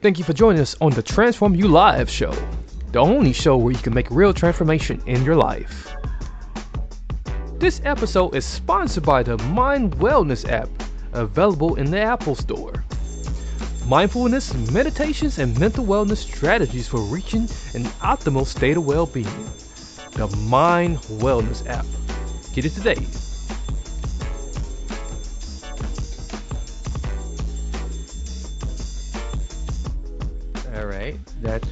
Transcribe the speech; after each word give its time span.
Thank 0.00 0.16
you 0.16 0.24
for 0.24 0.32
joining 0.32 0.62
us 0.62 0.76
on 0.80 0.92
the 0.92 1.02
Transform 1.02 1.56
You 1.56 1.66
Live 1.66 2.08
show, 2.08 2.30
the 2.92 3.00
only 3.00 3.32
show 3.32 3.56
where 3.56 3.72
you 3.72 3.80
can 3.80 3.92
make 3.92 4.08
real 4.12 4.32
transformation 4.32 5.02
in 5.06 5.24
your 5.24 5.34
life. 5.34 5.92
This 7.54 7.80
episode 7.84 8.36
is 8.36 8.44
sponsored 8.44 9.04
by 9.04 9.24
the 9.24 9.36
Mind 9.38 9.96
Wellness 9.96 10.48
app, 10.48 10.68
available 11.14 11.74
in 11.74 11.90
the 11.90 11.98
Apple 11.98 12.36
Store. 12.36 12.84
Mindfulness, 13.86 14.54
meditations, 14.70 15.40
and 15.40 15.58
mental 15.58 15.84
wellness 15.84 16.18
strategies 16.18 16.86
for 16.86 17.00
reaching 17.00 17.48
an 17.74 17.82
optimal 18.00 18.46
state 18.46 18.76
of 18.76 18.86
well 18.86 19.06
being. 19.06 19.26
The 20.12 20.28
Mind 20.46 20.98
Wellness 21.18 21.66
app. 21.66 21.86
Get 22.54 22.64
it 22.64 22.70
today. 22.70 23.04
That's. 31.42 31.68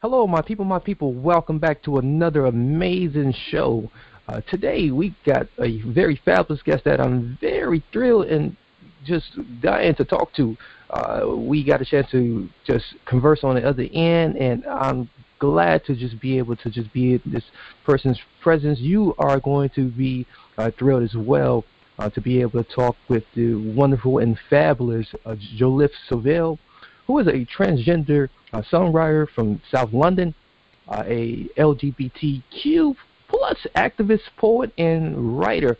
Hello, 0.00 0.26
my 0.26 0.42
people, 0.42 0.64
my 0.64 0.78
people. 0.78 1.12
Welcome 1.12 1.58
back 1.58 1.82
to 1.84 1.98
another 1.98 2.46
amazing 2.46 3.34
show. 3.50 3.90
Uh, 4.28 4.40
today 4.48 4.90
we 4.90 5.14
got 5.24 5.46
a 5.60 5.80
very 5.82 6.20
fabulous 6.24 6.62
guest 6.62 6.84
that 6.84 7.00
I'm 7.00 7.36
very 7.40 7.84
thrilled 7.92 8.26
and 8.26 8.56
just 9.04 9.38
dying 9.60 9.94
to 9.96 10.04
talk 10.04 10.32
to. 10.34 10.56
Uh, 10.90 11.26
we 11.36 11.64
got 11.64 11.80
a 11.80 11.84
chance 11.84 12.10
to 12.10 12.48
just 12.66 12.84
converse 13.04 13.40
on 13.42 13.56
the 13.56 13.68
other 13.68 13.86
end, 13.92 14.36
and 14.36 14.64
I'm 14.66 15.10
glad 15.38 15.84
to 15.86 15.94
just 15.94 16.20
be 16.20 16.38
able 16.38 16.56
to 16.56 16.70
just 16.70 16.92
be 16.92 17.14
in 17.14 17.22
this 17.26 17.44
person's 17.84 18.20
presence. 18.42 18.78
You 18.78 19.14
are 19.18 19.40
going 19.40 19.70
to 19.70 19.90
be 19.90 20.26
uh, 20.58 20.70
thrilled 20.78 21.02
as 21.02 21.14
well 21.14 21.64
uh, 21.98 22.10
to 22.10 22.20
be 22.20 22.40
able 22.40 22.62
to 22.62 22.74
talk 22.74 22.96
with 23.08 23.24
the 23.34 23.54
wonderful 23.54 24.18
and 24.18 24.38
fabulous 24.48 25.06
uh, 25.24 25.36
Jolliff 25.56 25.90
Seville, 26.08 26.58
who 27.06 27.18
is 27.18 27.26
a 27.26 27.46
transgender 27.46 28.28
uh, 28.52 28.62
songwriter 28.70 29.28
from 29.28 29.60
South 29.70 29.92
London, 29.92 30.34
uh, 30.88 31.02
a 31.06 31.48
LGBTQ 31.56 32.96
plus 33.28 33.66
activist, 33.74 34.22
poet, 34.36 34.72
and 34.78 35.38
writer. 35.38 35.76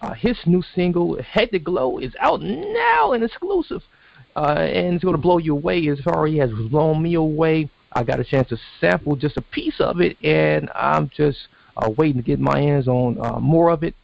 Uh, 0.00 0.12
his 0.12 0.36
new 0.46 0.62
single, 0.74 1.20
Hectic 1.22 1.64
Glow, 1.64 1.98
is 1.98 2.12
out 2.20 2.42
now 2.42 3.12
and 3.12 3.24
exclusive. 3.24 3.82
Uh, 4.36 4.56
and 4.58 4.94
it's 4.94 5.04
going 5.04 5.14
to 5.16 5.20
blow 5.20 5.38
you 5.38 5.52
away. 5.52 5.88
As 5.88 6.00
far 6.00 6.26
as 6.26 6.34
has 6.34 6.50
blown 6.70 7.02
me 7.02 7.14
away. 7.14 7.70
I 7.92 8.02
got 8.02 8.18
a 8.18 8.24
chance 8.24 8.48
to 8.48 8.58
sample 8.80 9.14
just 9.14 9.36
a 9.36 9.40
piece 9.40 9.78
of 9.78 10.00
it, 10.00 10.16
and 10.22 10.68
I'm 10.74 11.08
just 11.16 11.46
uh, 11.76 11.90
waiting 11.96 12.20
to 12.20 12.26
get 12.26 12.40
my 12.40 12.60
hands 12.60 12.88
on 12.88 13.18
uh, 13.24 13.38
more 13.38 13.70
of 13.70 13.84
it. 13.84 13.94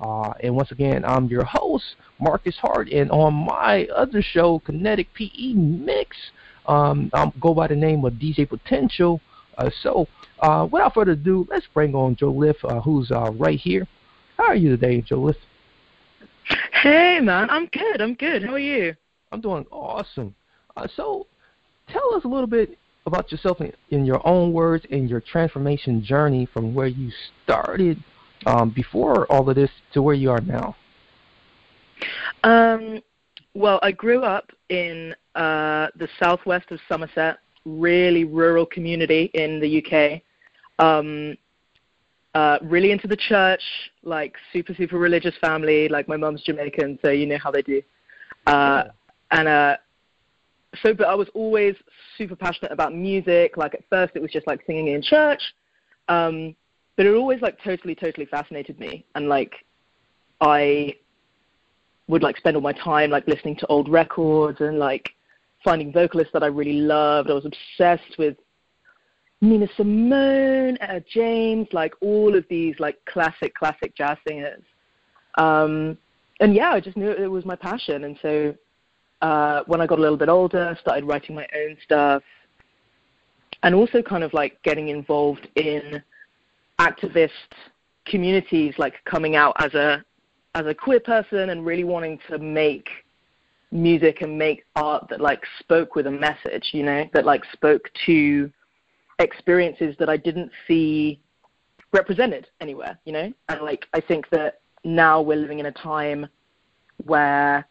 Uh, 0.00 0.32
and 0.40 0.54
once 0.54 0.70
again, 0.70 1.04
I'm 1.04 1.26
your 1.26 1.44
host, 1.44 1.84
Marcus 2.20 2.56
Hart, 2.56 2.88
and 2.90 3.10
on 3.10 3.34
my 3.34 3.86
other 3.86 4.22
show, 4.22 4.60
Kinetic 4.60 5.12
PE 5.14 5.54
Mix, 5.54 6.16
um, 6.66 7.10
I 7.12 7.32
go 7.40 7.54
by 7.54 7.66
the 7.66 7.74
name 7.74 8.04
of 8.04 8.14
DJ 8.14 8.48
Potential. 8.48 9.20
Uh, 9.56 9.70
so, 9.82 10.06
uh, 10.40 10.68
without 10.70 10.94
further 10.94 11.12
ado, 11.12 11.46
let's 11.50 11.66
bring 11.74 11.94
on 11.94 12.14
Jolliff, 12.14 12.56
uh, 12.64 12.80
who's 12.80 13.10
uh, 13.10 13.32
right 13.32 13.58
here. 13.58 13.88
How 14.36 14.44
are 14.44 14.54
you 14.54 14.70
today, 14.70 15.02
Jolliff? 15.02 15.36
Hey, 16.72 17.18
man, 17.20 17.50
I'm 17.50 17.66
good. 17.66 18.00
I'm 18.00 18.14
good. 18.14 18.44
How 18.44 18.52
are 18.52 18.58
you? 18.58 18.94
I'm 19.32 19.40
doing 19.40 19.66
awesome. 19.70 20.34
Uh, 20.76 20.86
so, 20.94 21.26
tell 21.88 22.14
us 22.14 22.24
a 22.24 22.28
little 22.28 22.46
bit 22.46 22.78
about 23.04 23.32
yourself 23.32 23.60
in, 23.60 23.72
in, 23.90 24.04
your 24.04 24.24
own 24.26 24.52
words 24.52 24.84
and 24.90 25.10
your 25.10 25.20
transformation 25.20 26.04
journey 26.04 26.46
from 26.52 26.74
where 26.74 26.86
you 26.86 27.10
started 27.42 28.02
um, 28.46 28.70
before 28.70 29.26
all 29.26 29.48
of 29.48 29.56
this 29.56 29.70
to 29.92 30.02
where 30.02 30.14
you 30.14 30.30
are 30.30 30.40
now. 30.40 30.76
Um, 32.44 33.00
well, 33.54 33.80
I 33.82 33.92
grew 33.92 34.22
up 34.22 34.50
in 34.68 35.14
uh, 35.34 35.88
the 35.96 36.08
southwest 36.20 36.70
of 36.70 36.80
Somerset, 36.88 37.38
really 37.64 38.24
rural 38.24 38.66
community 38.66 39.30
in 39.34 39.60
the 39.60 39.84
UK. 39.84 40.22
Um, 40.84 41.36
uh, 42.34 42.58
really 42.62 42.92
into 42.92 43.08
the 43.08 43.16
church, 43.16 43.62
like 44.02 44.36
super 44.52 44.74
super 44.74 44.98
religious 44.98 45.34
family. 45.40 45.88
Like 45.88 46.06
my 46.06 46.16
mom's 46.16 46.42
Jamaican, 46.42 46.98
so 47.02 47.10
you 47.10 47.26
know 47.26 47.38
how 47.42 47.50
they 47.50 47.62
do. 47.62 47.82
Uh, 48.46 48.84
and 49.30 49.48
uh, 49.48 49.76
so, 50.82 50.94
but 50.94 51.08
I 51.08 51.14
was 51.14 51.28
always 51.34 51.74
super 52.16 52.36
passionate 52.36 52.70
about 52.70 52.94
music. 52.94 53.56
Like 53.56 53.74
at 53.74 53.82
first, 53.90 54.12
it 54.14 54.22
was 54.22 54.30
just 54.30 54.46
like 54.46 54.60
singing 54.66 54.88
in 54.88 55.02
church, 55.02 55.40
um, 56.08 56.54
but 56.98 57.06
it 57.06 57.14
always 57.14 57.40
like 57.40 57.56
totally 57.62 57.94
totally 57.94 58.26
fascinated 58.26 58.78
me. 58.80 59.06
And 59.14 59.28
like 59.28 59.54
I 60.40 60.96
would 62.08 62.24
like 62.24 62.36
spend 62.36 62.56
all 62.56 62.62
my 62.62 62.72
time 62.72 63.10
like 63.10 63.26
listening 63.28 63.54
to 63.56 63.66
old 63.68 63.88
records 63.88 64.60
and 64.60 64.80
like 64.80 65.10
finding 65.64 65.92
vocalists 65.92 66.32
that 66.32 66.42
I 66.42 66.46
really 66.46 66.80
loved. 66.80 67.30
I 67.30 67.34
was 67.34 67.46
obsessed 67.46 68.18
with 68.18 68.36
Nina 69.40 69.68
Simone, 69.76 70.76
Etta 70.80 71.04
James, 71.08 71.68
like 71.72 71.94
all 72.00 72.34
of 72.34 72.44
these 72.50 72.74
like 72.80 72.98
classic, 73.04 73.54
classic 73.54 73.94
jazz 73.96 74.18
singers. 74.26 74.64
Um, 75.36 75.96
and 76.40 76.52
yeah, 76.52 76.70
I 76.70 76.80
just 76.80 76.96
knew 76.96 77.10
it 77.10 77.30
was 77.30 77.44
my 77.44 77.54
passion. 77.54 78.04
And 78.04 78.18
so 78.20 78.54
uh, 79.22 79.62
when 79.66 79.80
I 79.80 79.86
got 79.86 80.00
a 80.00 80.02
little 80.02 80.16
bit 80.16 80.28
older, 80.28 80.76
started 80.80 81.04
writing 81.04 81.36
my 81.36 81.46
own 81.54 81.76
stuff, 81.84 82.24
and 83.62 83.72
also 83.72 84.02
kind 84.02 84.24
of 84.24 84.32
like 84.32 84.60
getting 84.64 84.88
involved 84.88 85.46
in 85.54 86.02
activist 86.80 87.30
communities, 88.06 88.74
like 88.78 88.94
coming 89.04 89.36
out 89.36 89.54
as 89.58 89.74
a 89.74 90.04
as 90.54 90.66
a 90.66 90.74
queer 90.74 91.00
person 91.00 91.50
and 91.50 91.64
really 91.64 91.84
wanting 91.84 92.18
to 92.28 92.38
make 92.38 92.88
music 93.70 94.22
and 94.22 94.36
make 94.36 94.64
art 94.76 95.06
that 95.10 95.20
like 95.20 95.42
spoke 95.60 95.94
with 95.94 96.06
a 96.06 96.10
message, 96.10 96.70
you 96.72 96.82
know, 96.82 97.04
that 97.12 97.24
like 97.24 97.42
spoke 97.52 97.90
to 98.06 98.50
experiences 99.18 99.94
that 99.98 100.08
I 100.08 100.16
didn't 100.16 100.50
see 100.66 101.20
represented 101.92 102.46
anywhere, 102.60 102.98
you 103.04 103.12
know? 103.12 103.32
And 103.48 103.60
like 103.60 103.86
I 103.92 104.00
think 104.00 104.28
that 104.30 104.60
now 104.84 105.20
we're 105.20 105.36
living 105.36 105.58
in 105.58 105.66
a 105.66 105.72
time 105.72 106.26
where 107.04 107.66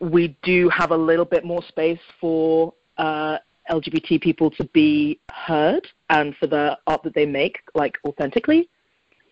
we 0.00 0.36
do 0.42 0.68
have 0.70 0.90
a 0.90 0.96
little 0.96 1.24
bit 1.24 1.44
more 1.44 1.62
space 1.68 2.00
for 2.20 2.72
uh, 2.98 3.38
LGBT 3.70 4.20
people 4.20 4.50
to 4.52 4.64
be 4.72 5.18
heard 5.30 5.86
and 6.10 6.36
for 6.36 6.46
the 6.46 6.78
art 6.86 7.02
that 7.02 7.14
they 7.14 7.26
make, 7.26 7.58
like 7.74 7.96
authentically. 8.06 8.68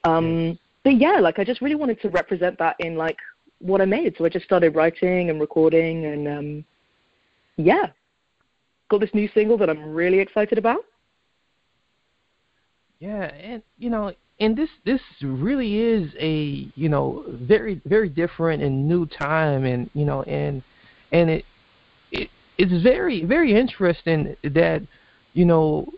Um, 0.05 0.59
but 0.85 0.97
yeah, 0.97 1.21
like 1.21 1.39
I 1.39 1.45
just 1.45 1.61
really 1.61 1.75
wanted 1.75 2.01
to 2.03 2.09
represent 2.09 2.59
that 2.59 2.77
in 2.81 2.97
like 2.97 3.17
what 3.59 3.81
I 3.81 3.85
made. 3.85 4.15
So 4.19 4.25
I 4.25 4.29
just 4.29 4.45
started 4.45 4.75
writing 4.75 5.31
and 5.31 5.41
recording 5.41 6.07
and 6.07 6.29
um, 6.29 6.65
yeah, 7.57 7.87
got 8.91 9.01
this 9.01 9.11
new 9.15 9.29
single 9.35 9.57
that 9.59 9.71
I'm 9.71 9.93
really 9.93 10.19
excited 10.19 10.59
about. 10.59 10.85
Yeah, 13.01 13.25
and 13.25 13.63
you 13.79 13.91
know, 13.91 14.13
and 14.39 14.57
this 14.57 14.69
this 14.85 15.01
really 15.23 15.79
is 15.79 16.13
a 16.21 16.69
you 16.77 16.89
know 16.89 17.25
very 17.29 17.81
very 17.85 18.09
different 18.09 18.63
and 18.63 18.89
new 18.89 19.07
time, 19.07 19.65
and 19.65 19.91
you 19.95 20.05
know, 20.05 20.23
and 20.23 20.63
and 21.11 21.29
it 21.31 21.45
it 22.13 22.31
it's 22.63 22.83
very 22.83 23.25
very 23.25 23.59
interesting 23.59 24.37
that 24.43 24.83
you 25.33 25.45
know 25.45 25.93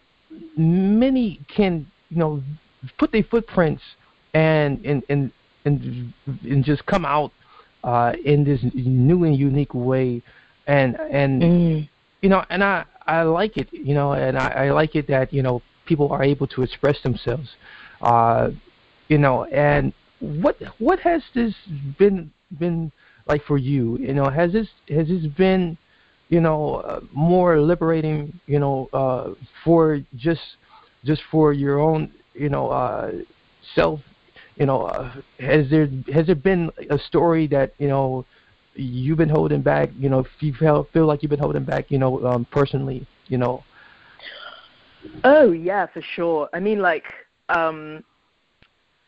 many 0.56 1.40
can 1.54 1.86
you 2.10 2.16
know 2.16 2.42
put 2.98 3.12
their 3.12 3.22
footprints 3.24 3.82
and 4.32 4.84
and 4.84 5.02
and 5.08 5.30
and, 5.64 6.12
and 6.42 6.64
just 6.64 6.84
come 6.86 7.04
out 7.04 7.32
uh, 7.82 8.12
in 8.24 8.44
this 8.44 8.60
new 8.74 9.24
and 9.24 9.36
unique 9.36 9.74
way, 9.74 10.22
and 10.66 10.96
and 11.10 11.42
mm. 11.42 11.88
you 12.22 12.28
know, 12.28 12.44
and 12.50 12.64
I 12.64 12.84
I 13.06 13.22
like 13.22 13.56
it, 13.56 13.68
you 13.72 13.94
know, 13.94 14.12
and 14.12 14.38
I, 14.38 14.48
I 14.48 14.70
like 14.70 14.94
it 14.94 15.06
that 15.08 15.32
you 15.32 15.42
know 15.42 15.62
people 15.86 16.10
are 16.10 16.22
able 16.22 16.46
to 16.48 16.62
express 16.62 17.00
themselves, 17.02 17.48
uh, 18.00 18.50
you 19.08 19.18
know, 19.18 19.44
and 19.44 19.92
what 20.20 20.56
what 20.78 20.98
has 21.00 21.22
this 21.34 21.54
been 21.98 22.32
been 22.58 22.90
like 23.26 23.44
for 23.44 23.58
you? 23.58 23.98
You 23.98 24.14
know, 24.14 24.30
has 24.30 24.52
this 24.52 24.68
has 24.88 25.08
this 25.08 25.26
been 25.26 25.76
you 26.34 26.40
know 26.40 27.00
more 27.12 27.60
liberating, 27.60 28.20
you 28.46 28.58
know, 28.58 28.88
uh, 28.92 29.24
for 29.62 30.00
just 30.16 30.46
just 31.04 31.22
for 31.30 31.52
your 31.52 31.76
own 31.80 32.00
you 32.34 32.50
know 32.54 32.64
uh, 32.70 33.12
self 33.74 34.00
you 34.56 34.66
know, 34.66 34.82
uh, 34.82 35.12
has 35.40 35.68
there 35.70 35.88
has 36.12 36.26
there 36.26 36.34
been 36.34 36.70
a 36.90 36.98
story 36.98 37.46
that 37.48 37.74
you 37.78 37.88
know 37.88 38.24
you've 38.74 39.18
been 39.18 39.28
holding 39.28 39.62
back, 39.62 39.90
you 39.98 40.08
know, 40.08 40.20
if 40.20 40.26
you 40.40 40.54
feel 40.54 40.88
feel 40.92 41.06
like 41.06 41.22
you've 41.22 41.30
been 41.30 41.40
holding 41.40 41.64
back, 41.64 41.90
you 41.90 41.98
know, 41.98 42.24
um, 42.26 42.46
personally, 42.50 43.06
you 43.26 43.38
know. 43.38 43.64
Oh 45.24 45.52
yeah, 45.52 45.86
for 45.86 46.02
sure. 46.14 46.48
I 46.52 46.60
mean, 46.60 46.78
like, 46.80 47.04
um, 47.48 48.04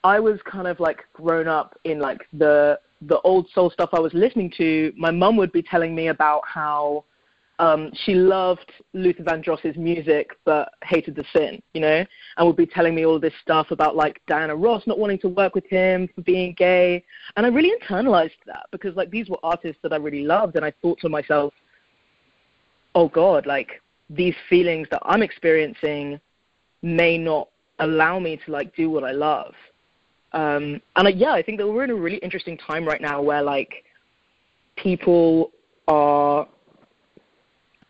I 0.04 0.18
was 0.20 0.40
kind 0.44 0.66
of 0.66 0.80
like 0.80 1.04
grown 1.12 1.46
up 1.46 1.78
in 1.84 2.00
like 2.00 2.26
the 2.32 2.78
the 3.02 3.20
old 3.20 3.48
soul 3.54 3.70
stuff 3.70 3.90
I 3.92 4.00
was 4.00 4.12
listening 4.14 4.52
to. 4.56 4.92
My 4.96 5.10
mum 5.10 5.36
would 5.36 5.52
be 5.52 5.62
telling 5.62 5.94
me 5.94 6.08
about 6.08 6.42
how 6.44 7.04
um, 7.58 7.90
she 8.04 8.14
loved 8.14 8.70
Luther 8.92 9.22
Vandross's 9.22 9.76
music 9.76 10.30
but 10.44 10.72
hated 10.84 11.16
the 11.16 11.24
sin, 11.34 11.62
you 11.72 11.80
know, 11.80 12.04
and 12.36 12.46
would 12.46 12.56
be 12.56 12.66
telling 12.66 12.94
me 12.94 13.06
all 13.06 13.18
this 13.18 13.32
stuff 13.40 13.70
about 13.70 13.96
like 13.96 14.20
Diana 14.26 14.54
Ross 14.54 14.82
not 14.86 14.98
wanting 14.98 15.18
to 15.20 15.28
work 15.28 15.54
with 15.54 15.66
him 15.66 16.08
for 16.14 16.20
being 16.22 16.54
gay. 16.54 17.02
And 17.36 17.46
I 17.46 17.48
really 17.48 17.72
internalized 17.80 18.32
that 18.46 18.66
because 18.72 18.94
like 18.94 19.10
these 19.10 19.28
were 19.30 19.38
artists 19.42 19.78
that 19.82 19.92
I 19.92 19.96
really 19.96 20.22
loved 20.22 20.56
and 20.56 20.64
I 20.64 20.72
thought 20.82 20.98
to 21.00 21.08
myself, 21.08 21.54
oh 22.94 23.08
God, 23.08 23.46
like 23.46 23.80
these 24.10 24.34
feelings 24.50 24.86
that 24.90 25.00
I'm 25.04 25.22
experiencing 25.22 26.20
may 26.82 27.16
not 27.16 27.48
allow 27.78 28.18
me 28.18 28.38
to 28.44 28.52
like 28.52 28.74
do 28.76 28.90
what 28.90 29.02
I 29.02 29.12
love. 29.12 29.54
Um, 30.32 30.82
and 30.96 31.08
I, 31.08 31.10
yeah, 31.10 31.32
I 31.32 31.42
think 31.42 31.58
that 31.58 31.66
we're 31.66 31.84
in 31.84 31.90
a 31.90 31.94
really 31.94 32.18
interesting 32.18 32.58
time 32.58 32.86
right 32.86 33.00
now 33.00 33.22
where 33.22 33.42
like 33.42 33.84
people 34.76 35.52
are 35.88 36.46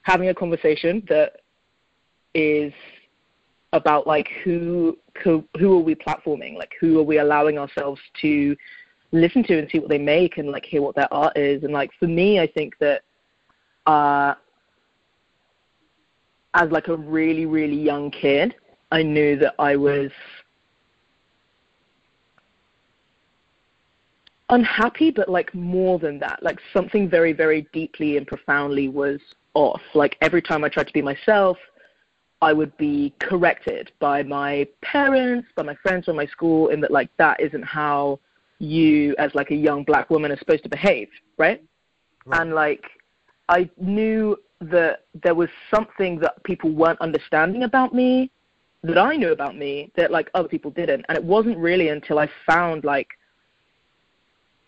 having 0.06 0.29
a 0.29 0.35
conversation 0.35 1.03
that 1.08 1.41
is 2.32 2.73
about 3.73 4.06
like 4.06 4.29
who 4.44 4.97
who 5.25 5.43
are 5.61 5.82
we 5.82 5.97
platforming? 5.97 6.56
Like 6.56 6.73
who 6.81 7.00
are 7.00 7.03
we 7.03 7.19
allowing 7.19 7.58
ourselves 7.58 8.00
to 8.23 8.56
listen 9.11 9.43
to 9.44 9.58
and 9.58 9.69
see 9.69 9.81
what 9.81 9.88
they 9.88 9.99
make 9.99 10.38
and 10.38 10.49
like 10.49 10.64
hear 10.64 10.81
what 10.81 10.94
their 10.94 11.12
art 11.12 11.37
is? 11.37 11.64
And 11.64 11.73
like 11.73 11.91
for 11.99 12.06
me 12.06 12.38
i 12.38 12.47
think 12.47 12.79
that 12.79 13.03
uh 13.87 14.35
as 16.55 16.70
like 16.70 16.87
a 16.87 16.97
really 16.97 17.47
really 17.47 17.76
young 17.76 18.11
kid 18.11 18.55
i 18.93 19.02
knew 19.02 19.37
that 19.37 19.55
i 19.59 19.75
was 19.75 20.11
unhappy 24.50 25.11
but 25.11 25.29
like 25.29 25.52
more 25.55 25.99
than 25.99 26.19
that. 26.20 26.43
Like 26.43 26.59
something 26.73 27.09
very 27.09 27.32
very 27.32 27.67
deeply 27.73 28.17
and 28.17 28.26
profoundly 28.26 28.88
was 28.88 29.20
off. 29.56 29.81
Like 29.94 30.17
every 30.20 30.43
time 30.43 30.62
I 30.62 30.69
tried 30.69 30.87
to 30.87 30.93
be 30.93 31.03
myself, 31.03 31.56
I 32.43 32.53
would 32.53 32.76
be 32.76 33.14
corrected 33.19 33.91
by 33.99 34.23
my 34.23 34.69
parents, 34.82 35.49
by 35.56 35.62
my 35.62 35.75
friends 35.76 36.05
from 36.05 36.17
my 36.17 36.26
school, 36.26 36.69
in 36.69 36.81
that 36.82 36.91
like 36.91 37.08
that 37.17 37.41
isn't 37.41 37.64
how 37.64 38.20
you 38.58 39.14
as 39.19 39.35
like 39.35 39.50
a 39.50 39.55
young 39.55 39.82
black 39.82 40.11
woman 40.11 40.31
are 40.31 40.38
supposed 40.38 40.62
to 40.64 40.69
behave, 40.69 41.08
right? 41.38 41.62
right. 42.26 42.41
And 42.41 42.55
like 42.55 42.85
I 43.49 43.69
knew 43.81 44.37
that 44.61 45.05
there 45.23 45.35
was 45.35 45.49
something 45.75 46.19
that 46.20 46.43
people 46.44 46.70
weren't 46.70 47.00
understanding 47.00 47.62
about 47.62 47.94
me 47.94 48.31
that 48.82 48.99
I 48.99 49.17
knew 49.17 49.32
about 49.32 49.56
me 49.56 49.91
that 49.97 50.11
like 50.11 50.31
other 50.35 50.49
people 50.49 50.70
didn't. 50.70 51.05
And 51.09 51.17
it 51.17 51.25
wasn't 51.25 51.56
really 51.56 51.88
until 51.88 52.19
I 52.19 52.29
found 52.47 52.85
like 52.85 53.09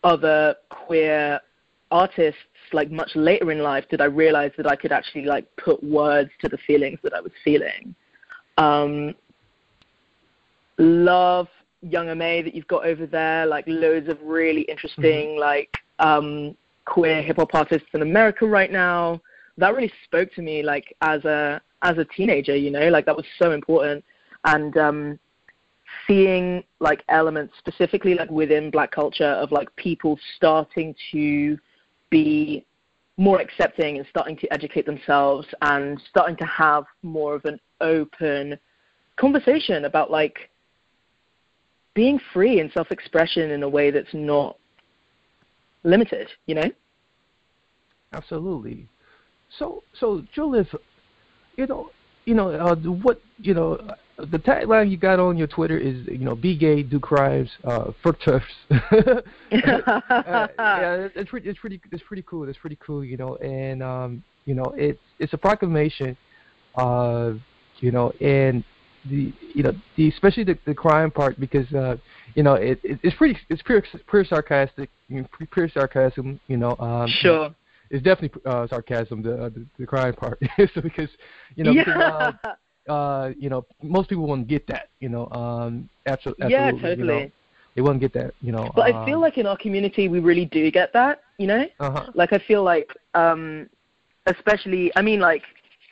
other 0.03 0.57
queer 0.71 1.41
artists 1.91 2.41
like 2.73 2.91
much 2.91 3.11
later 3.15 3.51
in 3.51 3.61
life 3.61 3.85
did 3.91 4.01
I 4.01 4.05
realize 4.05 4.53
that 4.57 4.67
I 4.67 4.77
could 4.77 4.93
actually 4.93 5.25
like 5.25 5.47
put 5.57 5.83
words 5.83 6.31
to 6.41 6.49
the 6.49 6.59
feelings 6.67 6.99
that 7.03 7.15
I 7.15 7.21
was 7.21 7.33
feeling. 7.45 7.95
Um, 8.59 9.15
love 10.79 11.49
Young 11.83 12.09
M.A 12.09 12.43
that 12.43 12.55
you've 12.55 12.67
got 12.67 12.85
over 12.85 13.07
there, 13.07 13.47
like 13.47 13.65
loads 13.67 14.09
of 14.09 14.19
really 14.23 14.63
interesting 14.63 15.31
mm-hmm. 15.31 15.41
like 15.41 15.73
um, 15.99 16.57
queer 16.85 17.23
hip 17.23 17.37
hop 17.37 17.55
artists 17.55 17.89
in 17.95 18.03
America 18.03 18.47
right 18.47 18.71
now. 18.71 19.21
That 19.57 19.75
really 19.75 19.93
spoke 20.05 20.33
to 20.35 20.43
me 20.43 20.63
like 20.63 20.95
as 21.01 21.25
a 21.25 21.61
as 21.83 21.99
a 21.99 22.05
teenager, 22.05 22.57
you 22.57 22.71
know, 22.71 22.89
like 22.89 23.07
that 23.07 23.17
was 23.17 23.27
so 23.39 23.53
important. 23.53 24.05
And 24.45 24.77
um, 24.77 25.19
seeing 26.07 26.65
like 26.81 27.03
elements 27.09 27.55
specifically 27.59 28.15
like 28.15 28.31
within 28.31 28.71
black 28.71 28.91
culture 28.91 29.25
of 29.25 29.53
like 29.53 29.75
people 29.77 30.19
starting 30.37 30.95
to 31.13 31.59
be 32.11 32.65
more 33.17 33.41
accepting 33.41 33.99
and 33.99 34.07
starting 34.09 34.37
to 34.37 34.53
educate 34.53 34.87
themselves 34.87 35.47
and 35.63 36.01
starting 36.09 36.37
to 36.37 36.45
have 36.45 36.85
more 37.03 37.35
of 37.35 37.45
an 37.45 37.59
open 37.81 38.59
conversation 39.17 39.85
about 39.85 40.11
like 40.11 40.51
being 41.95 42.21
free 42.33 42.61
and 42.61 42.71
self-expression 42.73 43.51
in 43.51 43.65
a 43.65 43.69
way 43.69 43.91
that's 43.91 44.15
not 44.15 44.57
limited, 45.83 46.29
you 46.47 46.55
know? 46.55 46.71
Absolutely. 48.13 48.87
So, 49.59 49.83
so 49.99 50.23
Julius, 50.33 50.69
you 51.57 51.67
know, 51.67 51.91
you 52.25 52.35
know, 52.35 52.51
uh, 52.51 52.77
what 52.77 53.21
you 53.39 53.55
know, 53.55 53.81
the 54.19 54.39
tagline 54.39 54.91
you 54.91 54.97
got 54.97 55.21
on 55.21 55.37
your 55.37 55.47
Twitter 55.47 55.79
is, 55.79 56.07
you 56.07 56.19
know, 56.19 56.35
be 56.35 56.57
gay, 56.57 56.83
do 56.83 56.99
crimes, 56.99 57.51
uh, 57.65 57.93
fuck 58.03 58.19
TERFs. 58.21 58.43
uh, 58.73 59.23
yeah, 59.53 61.09
it's 61.15 61.31
pretty, 61.31 61.49
it's 61.49 61.59
pretty, 61.59 61.81
it's 61.93 62.03
pretty 62.03 62.25
cool. 62.27 62.49
It's 62.49 62.59
pretty 62.59 62.79
cool, 62.85 63.05
you 63.05 63.17
know, 63.17 63.37
and 63.37 63.83
um, 63.83 64.25
you 64.45 64.55
know, 64.55 64.75
it's 64.77 65.01
it's 65.21 65.33
a 65.35 65.39
proclamation, 65.39 66.17
uh, 66.77 67.33
you 67.81 67.93
know, 67.93 68.11
and 68.21 68.65
the 69.09 69.33
you 69.55 69.63
know 69.63 69.73
the 69.97 70.09
especially 70.09 70.43
the, 70.43 70.59
the 70.67 70.75
crime 70.75 71.11
part 71.11 71.39
because 71.39 71.73
uh 71.73 71.97
you 72.35 72.43
know 72.43 72.55
it, 72.55 72.81
it 72.83 72.99
it's 73.05 73.17
pretty 73.17 73.39
it's 73.49 73.63
pure 73.63 73.83
pure 74.09 74.25
sarcastic 74.25 74.91
you 75.09 75.21
know, 75.21 75.29
pure 75.53 75.69
sarcasm 75.69 76.41
you 76.49 76.57
know 76.57 76.77
um 76.81 77.07
sure 77.07 77.55
it's 77.91 78.03
definitely 78.03 78.43
uh 78.45 78.67
sarcasm 78.67 79.23
the 79.23 79.35
uh, 79.45 79.49
the, 79.51 79.65
the 79.79 79.87
crime 79.87 80.13
part 80.13 80.39
so 80.75 80.81
because 80.81 81.09
you 81.55 81.63
know 81.63 81.71
yeah. 81.71 81.85
because, 81.85 82.35
uh, 82.45 82.55
uh, 82.89 83.33
you 83.39 83.49
know, 83.49 83.65
most 83.83 84.09
people 84.09 84.27
won't 84.27 84.47
get 84.47 84.67
that, 84.67 84.89
you 85.01 85.09
know, 85.09 85.29
um, 85.31 85.89
absolutely. 86.07 86.51
Yeah, 86.51 86.71
totally. 86.73 86.97
You 86.99 87.05
know, 87.05 87.31
they 87.75 87.83
won't 87.83 88.01
get 88.01 88.13
that, 88.15 88.35
you 88.41 88.53
know. 88.53 88.71
But 88.75 88.91
um, 88.95 89.03
I 89.03 89.07
feel 89.07 89.21
like 89.21 89.39
in 89.39 89.47
our 89.47 89.57
community 89.57 90.09
we 90.09 90.21
really 90.21 90.47
do 90.47 90.71
get 90.71 90.93
that, 90.95 91.23
you 91.39 91.47
know. 91.47 91.65
Uh-huh. 91.79 92.07
Like 92.15 92.33
I 92.33 92.39
feel 92.39 92.63
like, 92.65 92.91
um, 93.15 93.69
especially, 94.27 94.91
I 94.97 95.03
mean, 95.03 95.21
like 95.21 95.43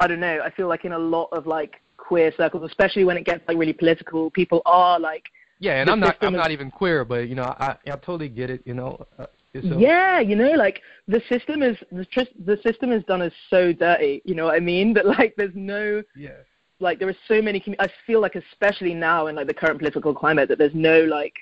I 0.01 0.07
don't 0.07 0.21
know, 0.21 0.41
I 0.45 0.51
feel 0.51 0.69
like 0.69 0.85
in 0.85 0.93
a 0.93 0.99
lot 0.99 1.29
of 1.33 1.47
like 1.47 1.81
queer 1.97 2.33
circles, 2.37 2.65
especially 2.65 3.05
when 3.05 3.17
it 3.17 3.25
gets 3.25 3.47
like 3.47 3.57
really 3.57 3.73
political, 3.73 4.31
people 4.31 4.63
are 4.67 4.99
like. 4.99 5.25
Yeah, 5.59 5.81
and 5.81 5.89
I'm 5.89 6.01
not 6.01 6.17
I'm 6.21 6.35
not 6.35 6.51
even 6.51 6.71
queer, 6.71 7.05
but 7.05 7.29
you 7.29 7.35
know, 7.35 7.45
I 7.45 7.77
I 7.87 7.97
totally 7.97 8.29
get 8.29 8.51
it, 8.51 8.63
you 8.65 8.75
know. 8.75 9.07
Uh, 9.19 9.27
so. 9.55 9.79
Yeah, 9.79 10.21
you 10.21 10.37
know, 10.37 10.51
like 10.51 10.83
the 11.09 11.23
system 11.31 11.63
is 11.63 11.79
the 11.91 12.05
tr- 12.05 12.35
the 12.45 12.59
system 12.63 12.93
is 12.93 13.03
done 13.05 13.23
as 13.23 13.33
so 13.49 13.73
dirty. 13.73 14.21
You 14.25 14.35
know 14.35 14.47
what 14.47 14.55
I 14.55 14.61
mean? 14.61 14.93
But 14.97 15.07
like, 15.07 15.35
there's 15.37 15.55
no 15.55 16.03
yeah 16.15 16.33
like 16.81 16.99
there 16.99 17.09
are 17.09 17.17
so 17.29 17.41
many. 17.41 17.63
I 17.79 17.89
feel 18.07 18.21
like 18.21 18.35
especially 18.35 18.95
now 18.95 19.29
in 19.29 19.37
like 19.37 19.47
the 19.47 19.55
current 19.55 19.79
political 19.79 20.15
climate 20.15 20.49
that 20.49 20.59
there's 20.59 20.75
no 20.75 21.01
like 21.05 21.35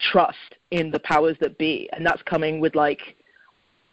trust 0.00 0.56
in 0.70 0.90
the 0.90 1.00
powers 1.00 1.36
that 1.40 1.58
be, 1.58 1.88
and 1.92 2.04
that's 2.04 2.22
coming 2.22 2.60
with 2.60 2.74
like 2.74 3.00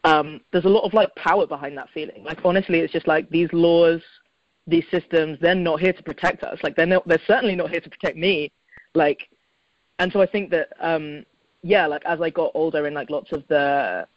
um, 0.04 0.42
there's 0.52 0.66
a 0.66 0.70
lot 0.70 0.84
of 0.84 0.94
like 0.94 1.14
power 1.16 1.46
behind 1.46 1.78
that 1.78 1.90
feeling. 1.94 2.24
Like 2.24 2.40
honestly, 2.44 2.80
it's 2.80 2.94
just 2.94 3.08
like 3.08 3.30
these 3.30 3.50
laws, 3.54 4.02
these 4.68 4.86
systems, 4.92 5.38
they're 5.42 5.56
not 5.56 5.80
here 5.80 5.94
to 5.94 6.04
protect 6.04 6.44
us. 6.44 6.60
Like 6.64 6.76
they're 6.76 6.86
not, 6.86 7.08
they're 7.08 7.22
certainly 7.28 7.56
not 7.56 7.70
here 7.70 7.82
to 7.82 7.90
protect 7.90 8.18
me. 8.18 8.52
Like, 8.94 9.28
and 10.00 10.12
so 10.12 10.22
I 10.22 10.26
think 10.26 10.50
that 10.52 10.70
um, 10.80 11.26
yeah, 11.62 11.86
like 11.88 12.04
as 12.06 12.22
I 12.22 12.30
got 12.30 12.52
older 12.54 12.88
in 12.88 12.94
like 12.94 13.10
lots 13.10 13.32
of 13.32 13.44
the 13.48 14.08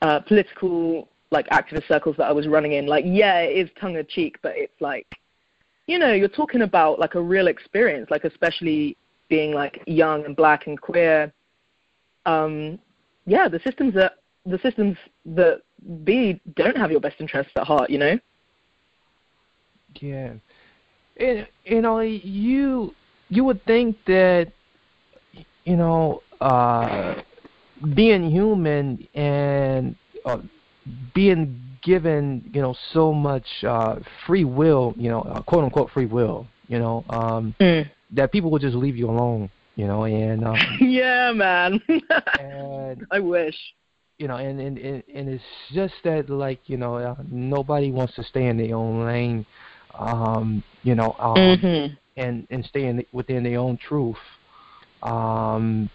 uh, 0.00 0.20
political 0.20 1.08
like 1.30 1.46
activist 1.48 1.86
circles 1.88 2.16
that 2.16 2.24
I 2.24 2.32
was 2.32 2.46
running 2.46 2.72
in, 2.72 2.86
like 2.86 3.04
yeah, 3.06 3.40
it 3.40 3.56
is 3.56 3.70
tongue 3.80 3.96
in 3.96 4.06
cheek, 4.06 4.36
but 4.42 4.52
it's 4.56 4.80
like, 4.80 5.06
you 5.86 5.98
know, 5.98 6.12
you're 6.12 6.28
talking 6.28 6.62
about 6.62 6.98
like 6.98 7.14
a 7.14 7.20
real 7.20 7.48
experience, 7.48 8.10
like 8.10 8.24
especially 8.24 8.96
being 9.28 9.52
like 9.52 9.82
young 9.86 10.24
and 10.24 10.34
black 10.34 10.66
and 10.66 10.80
queer. 10.80 11.32
Um, 12.26 12.78
yeah, 13.26 13.48
the 13.48 13.60
systems 13.60 13.94
that 13.94 14.14
the 14.46 14.58
systems 14.58 14.96
that 15.26 15.62
be 16.04 16.40
don't 16.54 16.76
have 16.76 16.90
your 16.90 17.00
best 17.00 17.16
interests 17.20 17.52
at 17.56 17.66
heart, 17.66 17.90
you 17.90 17.98
know. 17.98 18.18
Yeah, 20.00 20.32
and 21.18 21.46
you 21.64 21.80
know 21.80 22.00
you 22.00 22.94
you 23.28 23.44
would 23.44 23.64
think 23.64 23.96
that 24.06 24.52
you 25.64 25.76
know 25.76 26.22
uh, 26.40 27.22
being 27.94 28.30
human 28.30 29.06
and 29.14 29.96
uh, 30.24 30.38
being 31.14 31.60
given 31.82 32.48
you 32.52 32.60
know 32.60 32.74
so 32.92 33.12
much 33.12 33.46
uh, 33.64 33.96
free 34.26 34.44
will, 34.44 34.94
you 34.96 35.08
know, 35.08 35.22
uh, 35.22 35.42
quote 35.42 35.64
unquote 35.64 35.90
free 35.90 36.06
will, 36.06 36.46
you 36.68 36.78
know, 36.78 37.04
um, 37.10 37.54
mm. 37.60 37.88
that 38.12 38.32
people 38.32 38.50
will 38.50 38.58
just 38.58 38.76
leave 38.76 38.96
you 38.96 39.08
alone, 39.08 39.50
you 39.76 39.86
know, 39.86 40.04
and 40.04 40.44
um, 40.44 40.56
yeah, 40.80 41.32
man, 41.32 41.80
and 42.40 43.06
I 43.10 43.20
wish, 43.20 43.56
you 44.18 44.28
know, 44.28 44.36
and 44.36 44.60
and 44.60 44.78
and, 44.78 45.02
and 45.14 45.28
it's 45.28 45.44
just 45.72 45.94
that 46.04 46.28
like 46.30 46.60
you 46.66 46.76
know 46.76 46.96
uh, 46.96 47.16
nobody 47.30 47.90
wants 47.90 48.14
to 48.16 48.24
stay 48.24 48.46
in 48.46 48.56
their 48.56 48.76
own 48.76 49.06
lane, 49.06 49.46
um, 49.98 50.62
you 50.82 50.94
know, 50.94 51.14
um, 51.18 51.36
mm-hmm. 51.36 51.94
and 52.16 52.46
and 52.50 52.64
stay 52.64 52.86
in, 52.86 53.04
within 53.12 53.44
their 53.44 53.58
own 53.58 53.78
truth. 53.78 54.16
Um, 55.02 55.88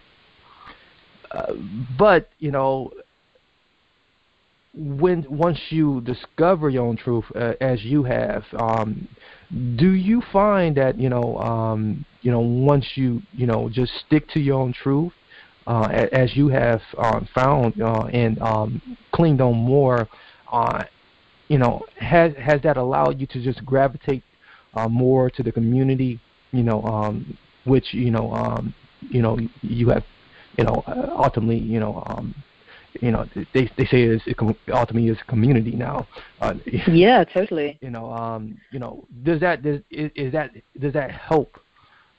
uh, 1.30 1.52
but 1.98 2.30
you 2.38 2.50
know 2.50 2.90
when 4.76 5.24
once 5.28 5.58
you 5.70 6.00
discover 6.00 6.68
your 6.68 6.84
own 6.84 6.96
truth, 6.96 7.24
uh, 7.36 7.52
as 7.60 7.84
you 7.84 8.02
have, 8.02 8.44
um, 8.58 9.06
do 9.76 9.92
you 9.92 10.22
find 10.32 10.76
that 10.76 10.98
you 10.98 11.08
know, 11.08 11.36
um, 11.38 12.04
you 12.22 12.30
know, 12.30 12.40
once 12.40 12.84
you 12.96 13.22
you 13.32 13.46
know 13.46 13.68
just 13.72 13.92
stick 14.06 14.28
to 14.30 14.40
your 14.40 14.60
own 14.60 14.72
truth, 14.72 15.12
uh, 15.66 16.06
as 16.12 16.36
you 16.36 16.48
have 16.48 16.80
um, 16.98 17.28
found 17.34 17.80
uh, 17.80 18.06
and 18.12 18.40
um, 18.40 18.82
cleaned 19.12 19.40
on 19.40 19.54
more, 19.54 20.08
uh, 20.52 20.82
you 21.48 21.58
know, 21.58 21.82
has 22.00 22.32
has 22.36 22.60
that 22.62 22.76
allowed 22.76 23.20
you 23.20 23.26
to 23.28 23.42
just 23.42 23.64
gravitate 23.64 24.24
uh, 24.74 24.88
more 24.88 25.30
to 25.30 25.42
the 25.42 25.52
community, 25.52 26.20
you 26.52 26.64
know, 26.64 26.82
um, 26.82 27.38
which 27.64 27.94
you 27.94 28.10
know, 28.10 28.32
um, 28.32 28.74
you 29.00 29.22
know, 29.22 29.38
you 29.62 29.90
have, 29.90 30.04
you 30.58 30.64
know, 30.64 30.82
uh, 30.86 31.14
ultimately, 31.16 31.58
you 31.58 31.78
know. 31.78 32.02
Um, 32.06 32.34
you 33.00 33.10
know 33.10 33.26
they 33.34 33.70
they 33.76 33.84
say 33.86 34.02
it's 34.02 34.24
it 34.26 34.36
ultimately 34.72 35.08
is 35.08 35.18
community 35.26 35.72
now. 35.72 36.06
Uh, 36.40 36.54
yeah, 36.88 37.24
totally. 37.24 37.78
You 37.80 37.90
know, 37.90 38.12
um, 38.12 38.58
you 38.70 38.78
know, 38.78 39.06
does 39.22 39.40
that 39.40 39.62
does 39.62 39.80
is, 39.90 40.10
is 40.14 40.32
that 40.32 40.50
does 40.80 40.92
that 40.92 41.10
help? 41.10 41.58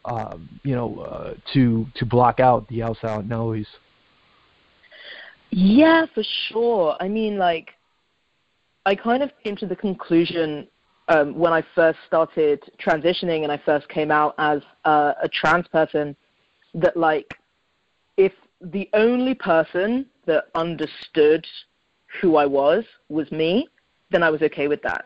Um, 0.06 0.48
you 0.64 0.76
know, 0.76 1.00
uh, 1.00 1.34
to 1.54 1.88
to 1.96 2.06
block 2.06 2.40
out 2.40 2.68
the 2.68 2.84
outside 2.84 3.28
noise. 3.28 3.68
Yeah, 5.52 6.06
for 6.14 6.24
sure. 6.50 6.98
I 7.00 7.08
mean, 7.08 7.38
like, 7.38 7.72
I 8.86 8.94
kind 8.94 9.24
of 9.24 9.32
came 9.44 9.56
to 9.58 9.66
the 9.66 9.76
conclusion 9.76 10.68
um, 11.08 11.38
when 11.38 11.54
I 11.54 11.64
first 11.74 12.00
started 12.06 12.62
transitioning 12.86 13.44
and 13.44 13.52
I 13.52 13.62
first 13.66 13.88
came 13.90 14.12
out 14.12 14.36
as 14.38 14.62
uh, 14.84 15.14
a 15.24 15.30
trans 15.30 15.68
person 15.70 16.16
that, 16.74 16.98
like, 16.98 17.34
if 18.18 18.34
the 18.62 18.90
only 18.94 19.34
person 19.34 20.08
that 20.26 20.46
understood 20.56 21.46
who 22.22 22.36
I 22.36 22.46
was 22.46 22.84
was 23.10 23.32
me, 23.32 23.68
then 24.12 24.24
I 24.24 24.30
was 24.30 24.42
okay 24.42 24.68
with 24.68 24.82
that. 24.84 25.06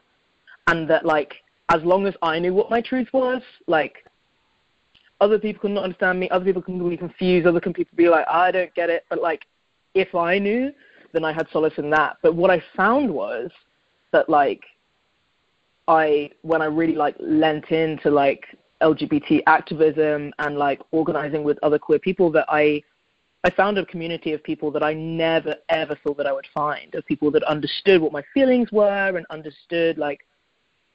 And 0.67 0.89
that 0.89 1.05
like 1.05 1.35
as 1.69 1.81
long 1.83 2.07
as 2.07 2.13
I 2.21 2.39
knew 2.39 2.53
what 2.53 2.69
my 2.69 2.81
truth 2.81 3.07
was, 3.13 3.41
like 3.67 4.05
other 5.21 5.39
people 5.39 5.61
could 5.61 5.71
not 5.71 5.83
understand 5.83 6.19
me, 6.19 6.29
other 6.29 6.45
people 6.45 6.61
can 6.61 6.89
be 6.89 6.97
confused, 6.97 7.47
other 7.47 7.59
people 7.59 7.85
be 7.95 8.09
like, 8.09 8.25
ah, 8.27 8.43
I 8.43 8.51
don't 8.51 8.73
get 8.75 8.89
it. 8.89 9.05
But 9.09 9.21
like 9.21 9.41
if 9.93 10.13
I 10.15 10.39
knew, 10.39 10.71
then 11.13 11.25
I 11.25 11.33
had 11.33 11.47
solace 11.51 11.73
in 11.77 11.89
that. 11.91 12.17
But 12.21 12.35
what 12.35 12.51
I 12.51 12.61
found 12.75 13.11
was 13.11 13.49
that 14.11 14.29
like 14.29 14.61
I 15.88 16.29
when 16.43 16.61
I 16.61 16.65
really 16.65 16.95
like 16.95 17.15
lent 17.19 17.71
into 17.71 18.09
like 18.09 18.45
LGBT 18.81 19.41
activism 19.47 20.31
and 20.39 20.57
like 20.57 20.79
organizing 20.91 21.43
with 21.43 21.57
other 21.63 21.79
queer 21.79 21.99
people 21.99 22.31
that 22.31 22.45
I 22.47 22.81
I 23.43 23.50
found 23.50 23.77
a 23.77 23.86
community 23.86 24.34
of 24.34 24.43
people 24.43 24.69
that 24.72 24.84
I 24.84 24.93
never 24.93 25.55
ever 25.69 25.96
thought 26.03 26.17
that 26.17 26.27
I 26.27 26.34
would 26.34 26.48
find, 26.53 26.93
of 26.96 27.05
people 27.05 27.31
that 27.31 27.43
understood 27.43 28.01
what 28.01 28.12
my 28.12 28.24
feelings 28.34 28.72
were 28.72 29.15
and 29.15 29.25
understood 29.29 29.98
like 29.98 30.25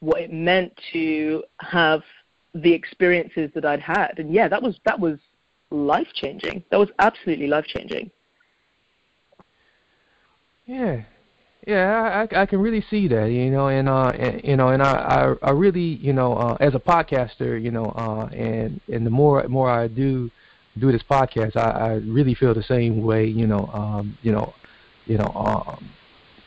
what 0.00 0.20
it 0.20 0.32
meant 0.32 0.72
to 0.92 1.42
have 1.60 2.02
the 2.54 2.72
experiences 2.72 3.50
that 3.54 3.64
I'd 3.64 3.80
had. 3.80 4.18
And 4.18 4.32
yeah, 4.32 4.48
that 4.48 4.62
was 4.62 4.78
that 4.84 4.98
was 5.00 5.18
life 5.70 6.08
changing. 6.14 6.62
That 6.70 6.78
was 6.78 6.90
absolutely 6.98 7.46
life 7.46 7.64
changing. 7.66 8.10
Yeah, 10.66 11.02
yeah, 11.66 12.26
I, 12.30 12.42
I 12.42 12.46
can 12.46 12.60
really 12.60 12.84
see 12.90 13.08
that, 13.08 13.30
you 13.30 13.50
know, 13.50 13.68
and 13.68 13.88
uh, 13.88 14.12
and, 14.18 14.44
you 14.44 14.56
know, 14.56 14.68
and 14.68 14.82
I, 14.82 14.92
I, 14.92 15.48
I 15.48 15.50
really, 15.52 15.80
you 15.80 16.12
know, 16.12 16.34
uh, 16.34 16.56
as 16.60 16.74
a 16.74 16.78
podcaster, 16.78 17.60
you 17.60 17.70
know, 17.70 17.86
uh, 17.96 18.26
and 18.34 18.80
and 18.92 19.06
the 19.06 19.10
more 19.10 19.46
more 19.48 19.70
I 19.70 19.88
do 19.88 20.30
do 20.78 20.90
this 20.92 21.02
podcast, 21.02 21.56
I, 21.56 21.70
I 21.70 21.92
really 21.94 22.34
feel 22.34 22.54
the 22.54 22.62
same 22.62 23.02
way. 23.02 23.26
You 23.26 23.46
know, 23.46 23.70
um, 23.72 24.18
you 24.22 24.32
know, 24.32 24.54
you 25.06 25.18
know, 25.18 25.26
um, 25.34 25.90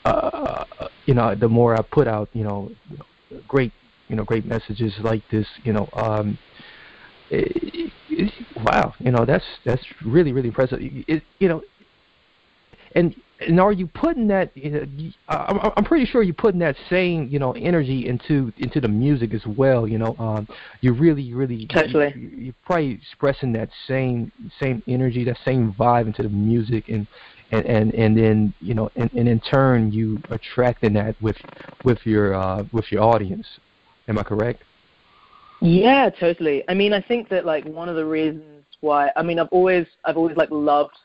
uh, 0.06 0.66
you 1.06 1.14
know, 1.14 1.36
the 1.36 1.48
more 1.48 1.78
I 1.78 1.82
put 1.82 2.08
out, 2.08 2.30
you 2.34 2.44
know, 2.44 2.72
great, 3.48 3.72
you 4.10 4.16
know, 4.16 4.24
great 4.24 4.46
messages 4.46 4.94
like 5.02 5.24
this, 5.32 5.48
you 5.64 5.74
know, 5.74 5.90
um, 5.94 6.38
it, 7.30 7.92
it, 8.10 8.34
wow, 8.64 8.94
you 9.00 9.12
know, 9.12 9.26
that's 9.26 9.46
that's 9.66 9.84
really 10.06 10.32
really 10.32 10.48
impressive. 10.48 10.80
It, 10.82 11.24
you 11.40 11.48
know, 11.50 11.62
and 12.96 13.16
and 13.40 13.60
are 13.60 13.72
you 13.72 13.88
putting 13.88 14.28
that? 14.28 14.56
You 14.56 14.72
know, 14.72 15.12
I'm, 15.30 15.72
I'm 15.76 15.84
pretty 15.84 16.06
sure 16.06 16.24
you're 16.24 16.34
putting 16.34 16.60
that 16.62 16.76
same 16.90 17.28
you 17.30 17.40
know 17.40 17.52
energy 17.54 18.08
into 18.08 18.52
into 18.58 18.82
the 18.82 18.88
music 18.88 19.34
as 19.34 19.46
well. 19.46 19.88
You 19.88 20.00
know, 20.00 20.16
um, 20.20 20.48
you're 20.82 20.94
really 20.94 21.34
really 21.34 21.66
totally. 21.68 22.14
You, 22.16 22.50
are 22.50 22.56
probably 22.66 22.92
expressing 22.92 23.54
that 23.54 23.70
same 23.88 24.32
same 24.60 24.82
energy, 24.88 25.24
that 25.26 25.38
same 25.46 25.74
vibe 25.74 26.08
into 26.08 26.24
the 26.24 26.30
music, 26.30 26.90
and 26.90 27.08
and 27.52 27.66
and, 27.66 27.94
and 27.94 28.18
then 28.18 28.54
you 28.60 28.74
know, 28.74 28.90
and, 28.96 29.12
and 29.14 29.28
in 29.28 29.40
turn 29.40 29.92
you 29.92 30.22
attracting 30.30 30.94
that 30.94 31.22
with 31.22 31.38
with 31.84 32.00
your 32.06 32.34
uh, 32.34 32.64
with 32.72 32.92
your 32.92 33.04
audience. 33.04 33.48
Am 34.08 34.18
I 34.18 34.24
correct? 34.24 34.64
Yeah, 35.60 36.10
totally. 36.10 36.64
I 36.70 36.74
mean, 36.74 36.94
I 36.94 37.02
think 37.02 37.30
that 37.30 37.46
like 37.46 37.66
one 37.66 37.90
of 37.90 37.96
the 37.96 38.06
reasons 38.06 38.64
why 38.82 39.10
I 39.16 39.24
mean 39.24 39.40
I've 39.40 39.50
always 39.50 39.86
I've 40.06 40.18
always 40.18 40.38
like 40.38 40.50
loved 40.52 40.96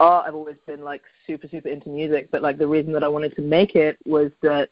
art. 0.00 0.26
I've 0.26 0.34
always 0.34 0.56
been 0.66 0.82
like 0.82 1.02
super 1.26 1.46
super 1.48 1.68
into 1.68 1.88
music, 1.88 2.30
but 2.32 2.42
like 2.42 2.58
the 2.58 2.66
reason 2.66 2.92
that 2.94 3.04
I 3.04 3.08
wanted 3.08 3.36
to 3.36 3.42
make 3.42 3.76
it 3.76 3.96
was 4.04 4.32
that 4.42 4.70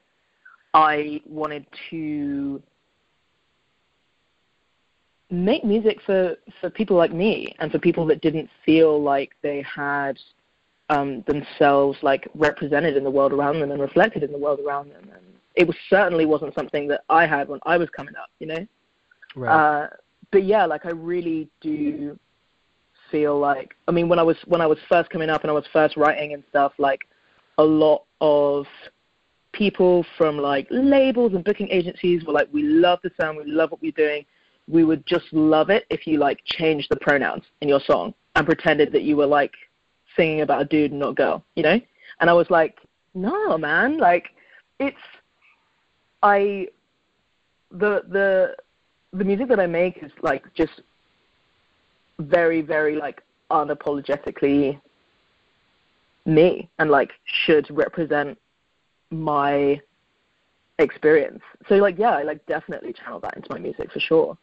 I 0.74 1.20
wanted 1.26 1.66
to 1.90 2.60
make 5.30 5.64
music 5.64 6.00
for 6.04 6.36
for 6.60 6.70
people 6.70 6.96
like 6.96 7.12
me 7.12 7.54
and 7.60 7.70
for 7.70 7.78
people 7.78 8.06
that 8.06 8.20
didn't 8.22 8.48
feel 8.64 9.00
like 9.00 9.32
they 9.42 9.62
had 9.62 10.18
um, 10.90 11.22
themselves 11.26 11.98
like 12.02 12.28
represented 12.34 12.96
in 12.96 13.04
the 13.04 13.10
world 13.10 13.32
around 13.32 13.60
them 13.60 13.70
and 13.70 13.80
reflected 13.80 14.22
in 14.22 14.32
the 14.32 14.38
world 14.38 14.60
around 14.60 14.90
them. 14.90 15.02
And 15.12 15.22
it 15.54 15.66
was 15.66 15.76
certainly 15.90 16.24
wasn't 16.24 16.54
something 16.54 16.88
that 16.88 17.02
I 17.08 17.26
had 17.26 17.48
when 17.48 17.60
I 17.66 17.76
was 17.76 17.88
coming 17.90 18.14
up, 18.16 18.30
you 18.38 18.46
know. 18.46 18.66
Right. 19.36 19.82
Uh, 19.82 19.88
but 20.30 20.44
yeah, 20.44 20.64
like 20.66 20.86
I 20.86 20.90
really 20.90 21.48
do 21.60 22.18
feel 23.10 23.38
like 23.38 23.74
I 23.86 23.92
mean 23.92 24.08
when 24.08 24.18
I 24.18 24.22
was 24.22 24.36
when 24.46 24.60
I 24.60 24.66
was 24.66 24.78
first 24.88 25.10
coming 25.10 25.30
up 25.30 25.42
and 25.42 25.50
I 25.50 25.54
was 25.54 25.64
first 25.72 25.96
writing 25.96 26.34
and 26.34 26.42
stuff, 26.50 26.72
like 26.78 27.00
a 27.58 27.64
lot 27.64 28.04
of 28.20 28.66
people 29.52 30.06
from 30.16 30.38
like 30.38 30.66
labels 30.70 31.34
and 31.34 31.44
booking 31.44 31.68
agencies 31.70 32.24
were 32.24 32.32
like, 32.32 32.48
We 32.52 32.62
love 32.62 33.00
the 33.02 33.10
sound, 33.20 33.38
we 33.38 33.44
love 33.44 33.70
what 33.70 33.82
we're 33.82 33.92
doing. 33.92 34.24
We 34.68 34.84
would 34.84 35.06
just 35.06 35.26
love 35.32 35.70
it 35.70 35.84
if 35.90 36.06
you 36.06 36.18
like 36.18 36.38
changed 36.44 36.88
the 36.90 36.96
pronouns 36.96 37.44
in 37.60 37.68
your 37.68 37.80
song 37.80 38.14
and 38.36 38.46
pretended 38.46 38.92
that 38.92 39.02
you 39.02 39.16
were 39.16 39.26
like 39.26 39.52
singing 40.16 40.42
about 40.42 40.62
a 40.62 40.64
dude 40.64 40.90
and 40.90 41.00
not 41.00 41.10
a 41.10 41.14
girl, 41.14 41.44
you 41.54 41.62
know? 41.62 41.80
And 42.20 42.30
I 42.30 42.32
was 42.32 42.48
like, 42.50 42.78
No, 43.14 43.58
man, 43.58 43.98
like 43.98 44.28
it's 44.78 44.96
I 46.22 46.68
the 47.70 48.02
the 48.08 48.56
the 49.12 49.24
music 49.24 49.48
that 49.48 49.60
I 49.60 49.66
make 49.66 50.02
is 50.02 50.12
like 50.22 50.44
just 50.54 50.82
very, 52.20 52.60
very 52.60 52.96
like 52.96 53.22
unapologetically 53.50 54.80
me 56.26 56.68
and 56.78 56.90
like 56.90 57.10
should 57.24 57.66
represent 57.70 58.38
my 59.10 59.80
experience. 60.78 61.42
So 61.68 61.76
like 61.76 61.98
yeah, 61.98 62.10
I 62.10 62.22
like 62.22 62.44
definitely 62.46 62.92
channel 62.92 63.20
that 63.20 63.36
into 63.36 63.48
my 63.50 63.58
music 63.58 63.90
for 63.92 64.00
sure. 64.00 64.38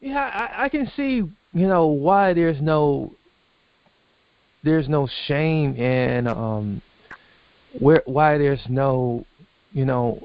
Yeah, 0.00 0.30
I, 0.32 0.64
I 0.64 0.68
can 0.68 0.90
see, 0.96 1.22
you 1.52 1.68
know, 1.68 1.86
why 1.86 2.32
there's 2.32 2.60
no 2.60 3.12
there's 4.62 4.88
no 4.88 5.08
shame 5.26 5.74
in 5.76 6.26
um 6.26 6.82
where 7.78 8.02
why 8.06 8.38
there's 8.38 8.60
no 8.68 9.24
you 9.72 9.84
know 9.84 10.18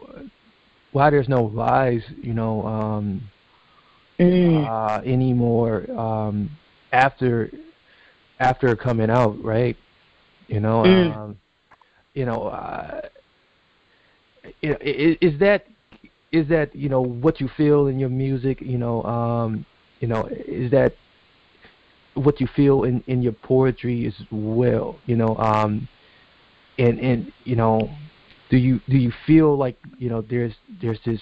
why 0.92 1.10
there's 1.10 1.30
no 1.30 1.44
lies, 1.44 2.02
you 2.22 2.34
know, 2.34 2.66
um 2.66 3.22
mm. 4.20 4.68
uh, 4.68 5.02
anymore 5.04 5.90
um, 5.98 6.50
after 6.92 7.52
after 8.40 8.76
coming 8.76 9.10
out, 9.10 9.42
right? 9.44 9.78
You 10.48 10.60
know, 10.60 10.84
mm. 10.84 11.16
um, 11.16 11.38
you 12.14 12.26
know, 12.26 12.48
uh, 12.48 13.02
is, 14.62 15.18
is 15.22 15.40
that 15.40 15.66
is 16.32 16.48
that 16.50 16.76
you 16.76 16.90
know 16.90 17.02
what 17.02 17.40
you 17.40 17.50
feel 17.58 17.88
in 17.88 18.00
your 18.00 18.10
music? 18.10 18.62
You 18.62 18.78
know, 18.78 19.04
um, 19.04 19.66
you 20.00 20.08
know, 20.08 20.26
is 20.26 20.72
that 20.72 20.94
what 22.14 22.40
you 22.40 22.48
feel 22.56 22.84
in 22.84 23.04
in 23.08 23.22
your 23.22 23.34
poetry 23.34 24.06
as 24.06 24.14
well? 24.32 24.98
You 25.06 25.16
know, 25.16 25.36
um, 25.38 25.88
and 26.78 27.00
and 27.00 27.32
you 27.44 27.56
know, 27.56 27.90
do 28.50 28.58
you 28.58 28.80
do 28.90 28.98
you 28.98 29.12
feel 29.26 29.58
like 29.58 29.78
you 29.98 30.10
know 30.10 30.22
there's 30.22 30.54
there's 30.82 31.00
this 31.06 31.22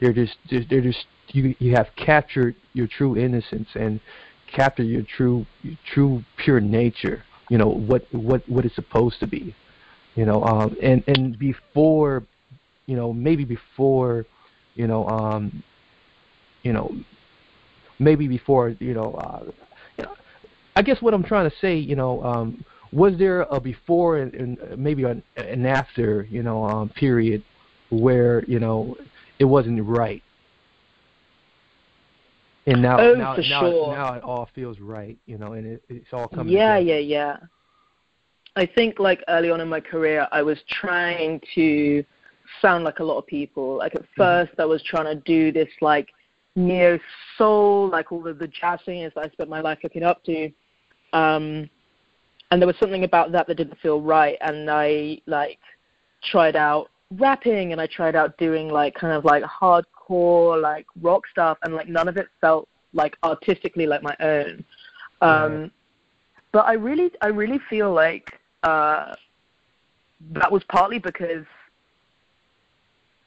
They're 0.00 0.12
just 0.12 0.36
they're 0.50 0.80
just 0.80 1.06
you 1.28 1.54
you 1.58 1.72
have 1.74 1.88
captured 1.96 2.54
your 2.72 2.86
true 2.86 3.16
innocence 3.16 3.68
and 3.74 4.00
captured 4.52 4.84
your 4.84 5.02
true 5.02 5.46
your 5.62 5.76
true 5.92 6.24
pure 6.36 6.60
nature. 6.60 7.22
You 7.48 7.58
know 7.58 7.68
what 7.68 8.06
what 8.12 8.48
what 8.48 8.64
it's 8.64 8.74
supposed 8.74 9.20
to 9.20 9.26
be. 9.26 9.54
You 10.14 10.26
know, 10.26 10.44
um, 10.44 10.76
and 10.82 11.02
and 11.06 11.38
before, 11.38 12.22
you 12.86 12.96
know, 12.96 13.12
maybe 13.12 13.44
before, 13.44 14.26
you 14.74 14.86
know, 14.86 15.08
um, 15.08 15.62
you 16.62 16.72
know, 16.72 16.94
maybe 17.98 18.28
before, 18.28 18.70
you 18.78 18.94
know, 18.94 19.14
uh, 19.14 19.50
I 20.76 20.82
guess 20.82 21.00
what 21.00 21.14
I'm 21.14 21.22
trying 21.22 21.48
to 21.48 21.56
say, 21.60 21.76
you 21.76 21.96
know, 21.96 22.22
um, 22.24 22.64
was 22.92 23.16
there 23.18 23.42
a 23.42 23.60
before 23.60 24.18
and, 24.18 24.34
and 24.34 24.78
maybe 24.78 25.04
an, 25.04 25.22
an 25.36 25.66
after, 25.66 26.26
you 26.30 26.42
know, 26.42 26.64
um, 26.64 26.88
period 26.90 27.44
where 27.90 28.44
you 28.44 28.58
know 28.58 28.96
it 29.38 29.44
wasn't 29.44 29.82
right. 29.84 30.22
And 32.66 32.80
now, 32.80 32.98
Oh, 32.98 33.14
now, 33.14 33.34
for 33.34 33.42
now, 33.42 33.60
sure. 33.60 33.94
now 33.94 34.14
it 34.14 34.22
all 34.22 34.48
feels 34.54 34.80
right, 34.80 35.18
you 35.26 35.36
know, 35.36 35.52
and 35.52 35.66
it, 35.66 35.82
it's 35.88 36.12
all 36.12 36.28
coming. 36.28 36.52
yeah, 36.52 36.78
together. 36.78 37.00
yeah, 37.00 37.36
yeah. 37.36 37.36
I 38.56 38.66
think 38.66 38.98
like 38.98 39.22
early 39.28 39.50
on 39.50 39.60
in 39.60 39.68
my 39.68 39.80
career, 39.80 40.26
I 40.32 40.42
was 40.42 40.58
trying 40.70 41.40
to 41.56 42.04
sound 42.62 42.84
like 42.84 43.00
a 43.00 43.04
lot 43.04 43.18
of 43.18 43.26
people. 43.26 43.76
Like 43.78 43.94
at 43.94 44.04
first, 44.16 44.52
I 44.58 44.64
was 44.64 44.82
trying 44.82 45.06
to 45.06 45.16
do 45.26 45.52
this 45.52 45.68
like 45.80 46.08
neo 46.56 46.98
soul, 47.36 47.88
like 47.90 48.12
all 48.12 48.26
of 48.26 48.38
the 48.38 48.48
jazz 48.48 48.78
singers 48.86 49.12
that 49.16 49.24
I 49.26 49.28
spent 49.30 49.50
my 49.50 49.60
life 49.60 49.78
looking 49.82 50.04
up 50.04 50.24
to. 50.24 50.46
Um, 51.12 51.68
and 52.50 52.62
there 52.62 52.66
was 52.66 52.76
something 52.78 53.04
about 53.04 53.32
that 53.32 53.46
that 53.48 53.56
didn't 53.56 53.78
feel 53.80 54.00
right, 54.00 54.38
and 54.40 54.70
I 54.70 55.20
like 55.26 55.58
tried 56.30 56.56
out 56.56 56.90
rapping 57.12 57.72
and 57.72 57.80
I 57.80 57.86
tried 57.86 58.16
out 58.16 58.36
doing 58.38 58.68
like 58.68 58.94
kind 58.94 59.12
of 59.12 59.24
like 59.24 59.42
hardcore 59.44 60.60
like 60.60 60.86
rock 61.00 61.22
stuff, 61.30 61.58
and 61.62 61.74
like 61.74 61.88
none 61.88 62.08
of 62.08 62.16
it 62.16 62.28
felt 62.40 62.68
like 62.92 63.16
artistically 63.22 63.86
like 63.86 64.02
my 64.02 64.16
own. 64.20 64.64
Um, 65.20 65.60
Right. 65.62 65.70
but 66.52 66.66
I 66.66 66.74
really, 66.74 67.10
I 67.20 67.28
really 67.28 67.58
feel 67.70 67.92
like 67.92 68.38
uh, 68.62 69.14
that 70.32 70.50
was 70.50 70.62
partly 70.68 70.98
because 70.98 71.44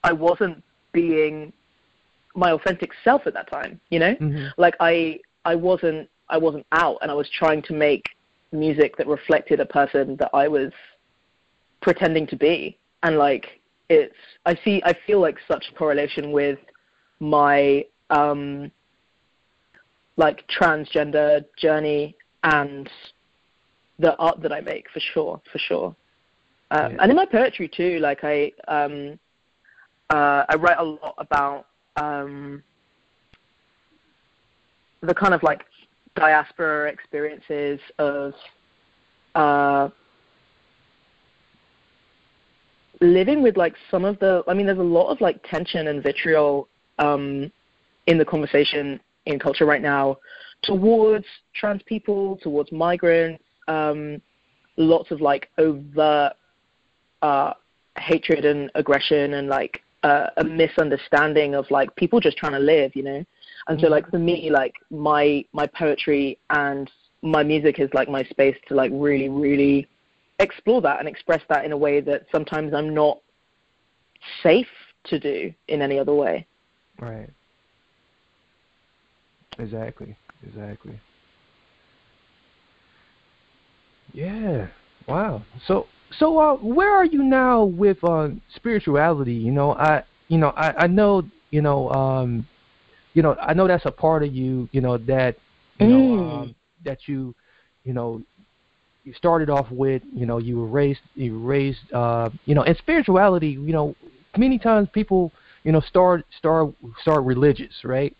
I 0.04 0.14
wasn't 0.14 0.64
being 0.94 1.52
my 2.36 2.52
authentic 2.52 2.92
self 3.04 3.28
at 3.28 3.34
that 3.34 3.50
time. 3.50 3.80
You 3.90 4.00
know, 4.00 4.16
Mhm. 4.16 4.54
like 4.58 4.76
I, 4.80 5.20
I 5.46 5.56
wasn't, 5.56 6.10
I 6.30 6.38
wasn't 6.38 6.66
out, 6.72 6.98
and 7.02 7.12
I 7.12 7.14
was 7.14 7.30
trying 7.30 7.62
to 7.64 7.74
make 7.74 8.06
music 8.52 8.96
that 8.98 9.08
reflected 9.08 9.60
a 9.60 9.66
person 9.66 10.16
that 10.18 10.30
I 10.34 10.48
was 10.48 10.72
pretending 11.82 12.28
to 12.28 12.36
be, 12.36 12.78
and 13.04 13.18
like 13.18 13.60
it's, 13.90 14.16
I 14.46 14.58
see, 14.64 14.82
I 14.86 14.94
feel 15.06 15.20
like 15.20 15.38
such 15.48 15.66
a 15.72 15.76
correlation 15.76 16.32
with 16.32 16.60
my 17.20 17.84
um 18.10 18.72
like 20.18 20.44
transgender 20.48 21.46
journey 21.58 22.16
and 22.44 22.90
the 24.00 24.16
art 24.18 24.42
that 24.42 24.52
I 24.52 24.62
make 24.62 24.90
for 24.92 25.00
sure, 25.00 25.42
for 25.52 25.60
sure. 25.60 25.96
Um, 26.72 26.94
Yeah. 26.94 26.98
And 27.02 27.12
in 27.12 27.16
my 27.16 27.26
poetry 27.26 27.68
too, 27.68 28.00
like 28.00 28.24
I 28.24 28.52
um, 28.68 29.20
uh, 30.10 30.46
I 30.50 30.56
write 30.56 30.78
a 30.80 30.84
lot 30.84 31.16
about 31.18 31.68
um, 31.96 32.64
the 35.02 35.14
kind 35.14 35.34
of 35.34 35.44
like 35.44 35.66
diaspora 36.16 36.90
experiences 36.90 37.80
of 38.00 38.34
uh, 39.36 39.90
living 43.02 43.42
with 43.42 43.58
like 43.58 43.76
some 43.92 44.06
of 44.06 44.20
the. 44.20 44.44
I 44.48 44.54
mean, 44.54 44.66
there's 44.66 44.80
a 44.80 44.84
lot 44.84 45.10
of 45.10 45.22
like 45.22 45.42
tension 45.50 45.88
and 45.88 46.02
vitriol 46.02 46.68
um, 47.00 47.52
in 48.08 48.18
the 48.18 48.26
conversation 48.26 49.00
in 49.26 49.40
culture 49.40 49.66
right 49.66 49.82
now 49.82 50.18
towards 50.64 51.26
trans 51.54 51.82
people, 51.84 52.38
towards 52.42 52.72
migrants, 52.72 53.44
um, 53.68 54.22
lots 54.78 55.12
of 55.12 55.22
like 55.22 55.50
overt 55.58 56.34
uh, 57.22 57.54
hatred 57.98 58.46
and 58.46 58.70
aggression 58.76 59.36
and 59.36 59.48
like 59.48 59.82
uh, 60.04 60.28
a 60.38 60.44
misunderstanding 60.44 61.56
of 61.56 61.70
like 61.72 61.94
people 61.96 62.20
just 62.20 62.38
trying 62.38 62.54
to 62.54 62.60
live, 62.60 62.96
you 62.96 63.04
know. 63.04 63.24
And 63.68 63.80
so 63.80 63.88
like 63.88 64.10
for 64.10 64.20
me, 64.20 64.50
like 64.50 64.74
my 64.90 65.44
my 65.54 65.68
poetry 65.68 66.38
and 66.50 66.90
my 67.22 67.44
music 67.44 67.80
is 67.80 67.90
like 67.94 68.10
my 68.10 68.24
space 68.26 68.56
to 68.68 68.76
like 68.76 68.92
really 68.94 69.30
really 69.30 69.88
explore 70.40 70.82
that 70.82 71.00
and 71.00 71.08
express 71.08 71.42
that 71.50 71.66
in 71.66 71.72
a 71.72 71.78
way 71.78 72.00
that 72.02 72.26
sometimes 72.32 72.74
I'm 72.74 72.94
not 72.94 73.20
safe 74.44 74.68
to 75.06 75.20
do 75.20 75.54
in 75.68 75.82
any 75.82 76.00
other 76.00 76.14
way. 76.14 76.46
Right. 77.00 77.30
Exactly. 79.60 80.16
Exactly. 80.46 81.00
Yeah. 84.14 84.68
Wow. 85.08 85.44
So 85.66 85.88
so 86.20 86.38
uh 86.40 86.56
where 86.56 86.92
are 86.94 87.06
you 87.06 87.24
now 87.24 87.64
with 87.64 87.98
uh 88.04 88.30
spirituality? 88.56 89.34
You 89.34 89.52
know, 89.52 89.74
I 89.74 90.04
you 90.28 90.38
know, 90.38 90.54
I 90.56 90.74
I 90.84 90.88
know, 90.88 91.24
you 91.52 91.62
know, 91.62 91.90
um 91.92 92.48
you 93.14 93.24
know, 93.24 93.36
I 93.42 93.54
know 93.54 93.68
that's 93.68 93.86
a 93.86 93.92
part 93.92 94.24
of 94.24 94.34
you, 94.34 94.70
you 94.72 94.82
know, 94.82 94.98
that 94.98 95.36
you 95.80 95.88
know, 95.88 96.02
Mm. 96.02 96.20
um 96.42 96.56
that 96.84 97.08
you 97.08 97.34
you 97.84 97.94
know 97.94 98.22
you 99.08 99.14
started 99.14 99.50
off 99.50 99.68
with, 99.72 100.04
you 100.14 100.26
know, 100.26 100.38
you 100.38 100.58
were 100.60 100.68
raised 100.68 101.02
you 101.16 101.34
were 101.34 101.48
raised 101.58 101.92
uh 101.94 102.30
you 102.46 102.56
know, 102.56 102.64
and 102.64 102.78
spirituality, 102.78 103.50
you 103.70 103.74
know, 103.74 103.96
many 104.38 104.60
times 104.60 104.90
people, 104.94 105.32
you 105.64 105.72
know, 105.72 105.82
start 105.82 106.26
start 106.38 106.74
start 107.02 107.24
religious, 107.24 107.76
right? 107.84 108.16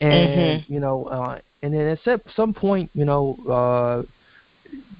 And 0.00 0.62
you 0.68 0.80
know, 0.80 1.06
uh 1.06 1.38
and 1.62 1.72
then 1.74 1.86
at 1.88 1.98
some- 2.04 2.22
some 2.36 2.52
point, 2.54 2.90
you 2.94 3.04
know, 3.04 3.36
uh 3.50 4.02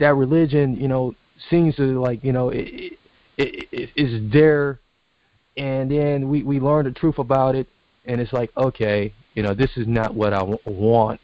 that 0.00 0.14
religion, 0.14 0.76
you 0.76 0.88
know, 0.88 1.14
seems 1.50 1.76
to 1.76 2.00
like, 2.00 2.24
you 2.24 2.32
know, 2.32 2.50
it, 2.50 2.94
it, 3.38 3.68
it 3.72 3.90
is 3.96 4.32
there, 4.32 4.80
and 5.56 5.90
then 5.90 6.28
we 6.28 6.42
we 6.42 6.60
learn 6.60 6.84
the 6.84 6.92
truth 6.92 7.18
about 7.18 7.54
it, 7.54 7.66
and 8.06 8.20
it's 8.20 8.32
like, 8.32 8.50
okay, 8.56 9.12
you 9.34 9.42
know, 9.42 9.54
this 9.54 9.70
is 9.76 9.86
not 9.86 10.14
what 10.14 10.32
I 10.32 10.38
w- 10.40 10.58
want, 10.66 11.20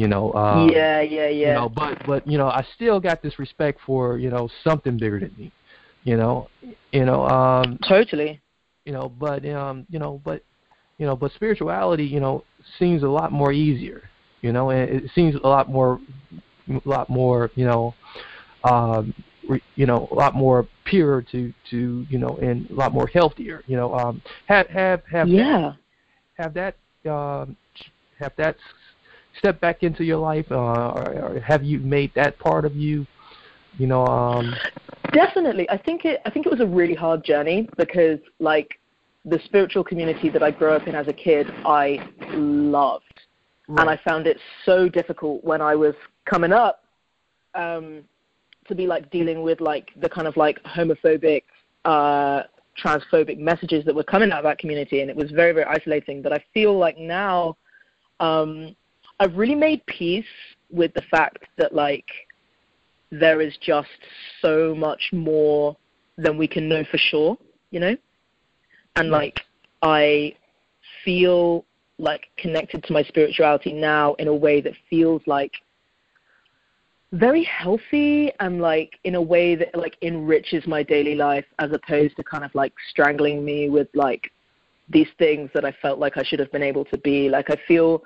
you 0.00 0.08
know. 0.08 0.32
Um, 0.32 0.70
yeah, 0.70 1.02
yeah, 1.02 1.28
yeah. 1.28 1.48
You 1.48 1.54
know, 1.54 1.68
but 1.68 2.06
but 2.06 2.26
you 2.26 2.38
know, 2.38 2.48
I 2.48 2.66
still 2.74 2.98
got 3.00 3.22
this 3.22 3.38
respect 3.38 3.80
for 3.84 4.16
you 4.16 4.30
know 4.30 4.48
something 4.64 4.96
bigger 4.96 5.20
than 5.20 5.34
me, 5.36 5.52
you 6.04 6.16
know, 6.16 6.48
you 6.92 7.04
know, 7.04 7.26
um, 7.28 7.78
totally. 7.86 8.40
you 8.86 8.92
know, 8.92 9.12
but 9.20 9.46
um, 9.50 9.86
you 9.90 9.98
know, 9.98 10.20
but 10.24 10.42
you 10.96 11.06
know, 11.06 11.14
but 11.16 11.32
spirituality, 11.32 12.04
you 12.04 12.18
know, 12.20 12.44
seems 12.78 13.02
a 13.02 13.08
lot 13.08 13.30
more 13.30 13.52
easier, 13.52 14.02
you 14.40 14.52
know, 14.52 14.70
and 14.70 14.88
it 14.88 15.10
seems 15.14 15.34
a 15.34 15.46
lot 15.46 15.68
more, 15.68 16.00
a 16.70 16.88
lot 16.88 17.10
more, 17.10 17.50
you 17.54 17.66
know, 17.66 17.94
um, 18.64 19.12
re, 19.48 19.60
you 19.76 19.84
know, 19.86 20.08
a 20.12 20.14
lot 20.14 20.34
more 20.34 20.66
pure 20.84 21.22
to 21.30 21.52
to 21.70 22.06
you 22.08 22.18
know, 22.18 22.38
and 22.40 22.68
a 22.70 22.74
lot 22.74 22.92
more 22.94 23.06
healthier, 23.06 23.62
you 23.66 23.76
know. 23.76 23.94
Um, 23.94 24.22
have 24.46 24.66
have 24.68 25.02
have 25.12 25.28
that, 25.28 25.36
Yeah. 25.36 25.72
have 26.38 26.54
that 26.54 26.74
um, 27.10 27.54
have 28.18 28.32
that 28.38 28.56
step 29.38 29.60
back 29.60 29.82
into 29.82 30.04
your 30.04 30.18
life, 30.18 30.46
uh, 30.50 30.54
or, 30.54 31.12
or 31.22 31.40
have 31.40 31.62
you 31.62 31.78
made 31.80 32.12
that 32.14 32.38
part 32.38 32.64
of 32.64 32.74
you, 32.76 33.06
you 33.78 33.86
know? 33.86 34.06
Um, 34.06 34.54
Definitely. 35.12 35.68
I 35.70 35.76
think 35.76 36.04
it 36.04 36.20
I 36.24 36.30
think 36.30 36.46
it 36.46 36.52
was 36.52 36.60
a 36.60 36.66
really 36.66 36.94
hard 36.94 37.24
journey 37.24 37.68
because 37.76 38.18
like 38.38 38.78
the 39.24 39.40
spiritual 39.44 39.84
community 39.84 40.28
that 40.30 40.42
I 40.42 40.50
grew 40.50 40.72
up 40.72 40.86
in 40.86 40.94
as 40.94 41.08
a 41.08 41.12
kid, 41.12 41.48
I 41.64 42.08
loved. 42.32 43.04
And 43.68 43.88
I 43.88 44.00
found 44.04 44.26
it 44.26 44.36
so 44.64 44.88
difficult 44.88 45.44
when 45.44 45.60
I 45.60 45.76
was 45.76 45.94
coming 46.24 46.52
up 46.52 46.84
um 47.54 48.02
to 48.68 48.74
be 48.74 48.86
like 48.86 49.10
dealing 49.10 49.42
with 49.42 49.60
like 49.60 49.90
the 50.00 50.08
kind 50.08 50.26
of 50.28 50.36
like 50.36 50.62
homophobic 50.62 51.42
uh 51.84 52.42
transphobic 52.82 53.38
messages 53.38 53.84
that 53.84 53.94
were 53.94 54.04
coming 54.04 54.30
out 54.30 54.38
of 54.38 54.44
that 54.44 54.58
community 54.58 55.00
and 55.00 55.10
it 55.10 55.16
was 55.16 55.30
very 55.32 55.52
very 55.52 55.66
isolating 55.66 56.22
but 56.22 56.32
I 56.32 56.44
feel 56.54 56.78
like 56.78 56.96
now 56.96 57.56
um 58.20 58.76
I've 59.20 59.36
really 59.36 59.54
made 59.54 59.84
peace 59.86 60.24
with 60.70 60.94
the 60.94 61.02
fact 61.02 61.44
that 61.58 61.74
like 61.74 62.06
there 63.10 63.42
is 63.42 63.54
just 63.60 63.88
so 64.40 64.74
much 64.74 65.10
more 65.12 65.76
than 66.16 66.38
we 66.38 66.48
can 66.48 66.68
know 66.68 66.84
for 66.90 66.96
sure, 66.96 67.36
you 67.70 67.80
know? 67.80 67.96
And 68.96 69.10
like 69.10 69.40
I 69.82 70.34
feel 71.04 71.66
like 71.98 72.28
connected 72.38 72.82
to 72.84 72.92
my 72.94 73.02
spirituality 73.02 73.74
now 73.74 74.14
in 74.14 74.26
a 74.26 74.34
way 74.34 74.62
that 74.62 74.72
feels 74.88 75.20
like 75.26 75.52
very 77.12 77.44
healthy 77.44 78.32
and 78.40 78.62
like 78.62 78.98
in 79.04 79.16
a 79.16 79.22
way 79.22 79.54
that 79.54 79.74
like 79.74 79.96
enriches 80.00 80.66
my 80.66 80.82
daily 80.82 81.14
life 81.14 81.44
as 81.58 81.70
opposed 81.72 82.16
to 82.16 82.22
kind 82.22 82.42
of 82.44 82.54
like 82.54 82.72
strangling 82.88 83.44
me 83.44 83.68
with 83.68 83.88
like 83.94 84.30
these 84.88 85.08
things 85.18 85.50
that 85.52 85.64
I 85.64 85.76
felt 85.82 85.98
like 85.98 86.16
I 86.16 86.22
should 86.24 86.38
have 86.38 86.50
been 86.52 86.62
able 86.62 86.86
to 86.86 86.98
be. 86.98 87.28
Like 87.28 87.50
I 87.50 87.56
feel 87.68 88.02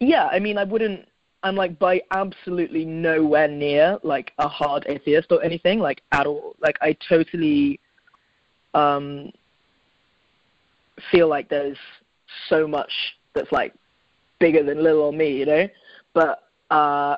yeah, 0.00 0.26
I 0.26 0.38
mean 0.38 0.58
I 0.58 0.64
wouldn't 0.64 1.06
I'm 1.42 1.56
like 1.56 1.78
by 1.78 2.00
absolutely 2.10 2.84
nowhere 2.84 3.48
near 3.48 3.98
like 4.02 4.32
a 4.38 4.48
hard 4.48 4.84
atheist 4.88 5.30
or 5.30 5.42
anything, 5.42 5.78
like 5.78 6.02
at 6.12 6.26
all. 6.26 6.56
Like 6.60 6.76
I 6.80 6.96
totally 7.08 7.78
um 8.72 9.30
feel 11.10 11.28
like 11.28 11.48
there's 11.48 11.78
so 12.48 12.66
much 12.66 12.90
that's 13.34 13.52
like 13.52 13.74
bigger 14.38 14.62
than 14.62 14.82
little 14.82 15.02
old 15.02 15.14
me, 15.14 15.36
you 15.36 15.46
know? 15.46 15.68
But 16.12 16.44
uh, 16.70 17.16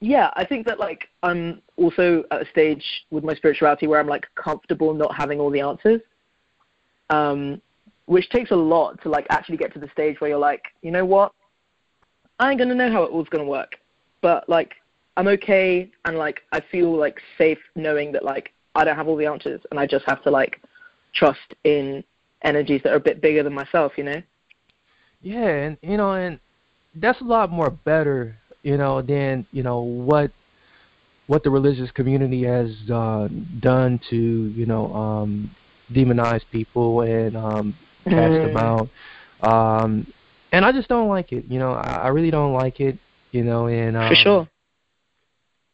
yeah, 0.00 0.30
I 0.34 0.44
think 0.44 0.66
that 0.66 0.80
like 0.80 1.08
I'm 1.22 1.62
also 1.76 2.24
at 2.30 2.42
a 2.42 2.50
stage 2.50 2.84
with 3.10 3.24
my 3.24 3.34
spirituality 3.34 3.86
where 3.86 4.00
I'm 4.00 4.08
like 4.08 4.26
comfortable 4.34 4.94
not 4.94 5.14
having 5.14 5.40
all 5.40 5.50
the 5.50 5.60
answers, 5.60 6.00
um, 7.10 7.60
which 8.06 8.28
takes 8.30 8.50
a 8.50 8.56
lot 8.56 9.00
to 9.02 9.08
like 9.08 9.26
actually 9.30 9.56
get 9.56 9.72
to 9.74 9.78
the 9.78 9.88
stage 9.92 10.20
where 10.20 10.30
you're 10.30 10.38
like, 10.38 10.62
you 10.82 10.90
know 10.90 11.04
what, 11.04 11.32
I 12.38 12.50
ain't 12.50 12.58
gonna 12.58 12.74
know 12.74 12.90
how 12.90 13.04
it 13.04 13.12
all's 13.12 13.28
gonna 13.28 13.44
work, 13.44 13.76
but 14.20 14.48
like 14.48 14.74
I'm 15.16 15.28
okay 15.28 15.90
and 16.04 16.16
like 16.16 16.40
I 16.52 16.60
feel 16.60 16.96
like 16.96 17.20
safe 17.38 17.58
knowing 17.76 18.12
that 18.12 18.24
like 18.24 18.52
I 18.74 18.84
don't 18.84 18.96
have 18.96 19.08
all 19.08 19.16
the 19.16 19.26
answers 19.26 19.60
and 19.70 19.78
I 19.78 19.86
just 19.86 20.04
have 20.06 20.22
to 20.24 20.30
like 20.30 20.60
trust 21.14 21.54
in 21.64 22.02
energies 22.42 22.80
that 22.84 22.92
are 22.92 22.96
a 22.96 23.00
bit 23.00 23.20
bigger 23.20 23.42
than 23.42 23.52
myself, 23.52 23.92
you 23.96 24.04
know. 24.04 24.22
Yeah, 25.20 25.46
and 25.46 25.76
you 25.82 25.96
know, 25.96 26.12
and 26.12 26.40
that's 26.96 27.20
a 27.20 27.24
lot 27.24 27.50
more 27.50 27.70
better, 27.70 28.36
you 28.62 28.76
know, 28.76 29.02
than 29.02 29.46
you 29.52 29.62
know 29.62 29.80
what 29.80 30.32
what 31.28 31.44
the 31.44 31.50
religious 31.50 31.90
community 31.92 32.42
has 32.44 32.70
uh, 32.90 33.28
done 33.60 34.00
to 34.10 34.16
you 34.16 34.66
know 34.66 34.92
um, 34.94 35.54
demonize 35.92 36.42
people 36.50 37.02
and 37.02 37.36
um, 37.36 37.76
cast 38.08 38.42
them 38.42 38.56
out. 38.56 38.88
Um, 39.42 40.06
and 40.52 40.64
I 40.64 40.72
just 40.72 40.88
don't 40.88 41.08
like 41.08 41.32
it. 41.32 41.44
You 41.48 41.58
know, 41.58 41.72
I, 41.72 42.02
I 42.04 42.08
really 42.08 42.30
don't 42.30 42.52
like 42.52 42.80
it. 42.80 42.96
You 43.32 43.42
know, 43.44 43.66
and 43.66 43.96
um, 43.96 44.08
For 44.08 44.14
sure. 44.16 44.48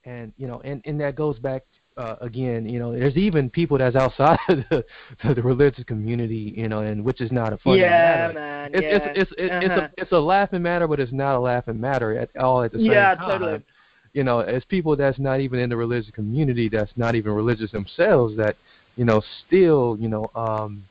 and 0.04 0.32
you 0.36 0.46
know, 0.46 0.60
and 0.64 0.80
and 0.84 1.00
that 1.00 1.16
goes 1.16 1.38
back 1.38 1.62
uh, 1.96 2.16
again. 2.20 2.68
You 2.68 2.78
know, 2.78 2.92
there's 2.92 3.16
even 3.16 3.50
people 3.50 3.78
that's 3.78 3.96
outside 3.96 4.38
of 4.48 4.64
the, 4.70 5.34
the 5.34 5.42
religious 5.42 5.84
community. 5.84 6.54
You 6.56 6.68
know, 6.68 6.80
and 6.80 7.04
which 7.04 7.20
is 7.20 7.32
not 7.32 7.52
a 7.52 7.58
funny 7.58 7.78
Yeah, 7.80 7.92
matter. 7.92 8.32
man. 8.34 8.70
It's 8.74 8.86
yeah. 8.90 9.12
it's 9.14 9.30
it's 9.30 9.32
it's, 9.38 9.54
it's 9.60 9.76
Uh-huh. 9.76 9.88
a 9.96 10.02
it's 10.02 10.12
a 10.12 10.18
laughing 10.18 10.62
matter, 10.62 10.86
but 10.86 11.00
it's 11.00 11.12
not 11.12 11.34
a 11.36 11.40
laughing 11.40 11.80
matter 11.80 12.16
at 12.18 12.34
all 12.36 12.62
at 12.62 12.72
the 12.72 12.78
same 12.78 12.86
Yeah, 12.86 13.14
time. 13.14 13.40
totally. 13.40 13.64
You 14.14 14.24
know, 14.24 14.40
as 14.40 14.64
people 14.64 14.96
that's 14.96 15.18
not 15.18 15.40
even 15.40 15.58
in 15.60 15.68
the 15.68 15.76
religious 15.76 16.10
community, 16.12 16.68
that's 16.68 16.92
not 16.96 17.14
even 17.14 17.32
religious 17.32 17.70
themselves, 17.72 18.36
that 18.36 18.56
you 18.96 19.04
know 19.04 19.20
still 19.46 19.96
you 20.00 20.08
know 20.08 20.30
um 20.34 20.84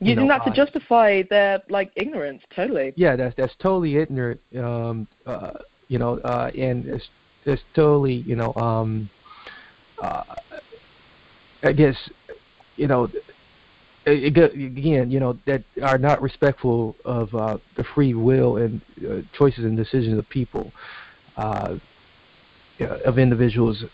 you 0.00 0.10
using 0.10 0.28
know, 0.28 0.38
that 0.38 0.44
to 0.44 0.52
justify 0.52 1.22
their 1.30 1.60
like 1.68 1.90
ignorance. 1.96 2.42
Totally. 2.54 2.92
yeah 2.96 3.16
that's 3.16 3.34
that's 3.36 3.54
totally 3.58 3.96
ignorant 3.96 4.40
um 4.58 5.06
uh 5.26 5.52
you 5.88 5.98
know 5.98 6.18
uh 6.18 6.50
and 6.56 6.86
it's 6.86 7.08
it's 7.44 7.62
totally 7.74 8.14
you 8.14 8.36
know 8.36 8.52
um 8.56 9.08
uh 10.02 10.22
i 11.62 11.72
guess 11.72 11.96
you 12.76 12.86
know 12.86 13.04
it, 14.04 14.36
it, 14.36 14.54
again 14.54 15.10
you 15.10 15.20
know 15.20 15.38
that 15.46 15.62
are 15.82 15.98
not 15.98 16.20
respectful 16.20 16.94
of 17.04 17.34
uh 17.34 17.56
the 17.76 17.84
free 17.94 18.14
will 18.14 18.56
and 18.56 18.80
uh, 19.08 19.20
choices 19.36 19.64
and 19.64 19.76
decisions 19.76 20.18
of 20.18 20.28
people 20.28 20.72
uh 21.36 21.76
of 23.04 23.18
individuals 23.18 23.84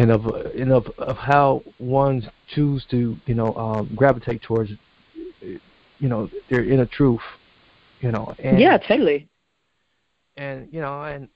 and 0.00 0.10
of 0.10 0.24
and 0.26 0.72
of 0.72 0.86
of 0.98 1.16
how 1.16 1.62
ones 1.78 2.24
choose 2.54 2.84
to 2.90 3.16
you 3.26 3.34
know 3.34 3.54
um 3.54 3.90
gravitate 3.94 4.40
towards 4.42 4.70
you 5.42 6.08
know 6.08 6.28
their 6.48 6.64
inner 6.64 6.86
truth 6.86 7.20
you 8.00 8.10
know 8.10 8.34
and 8.42 8.58
yeah, 8.58 8.78
totally. 8.78 9.28
and 10.38 10.68
you 10.72 10.80
know 10.80 11.02
and 11.02 11.28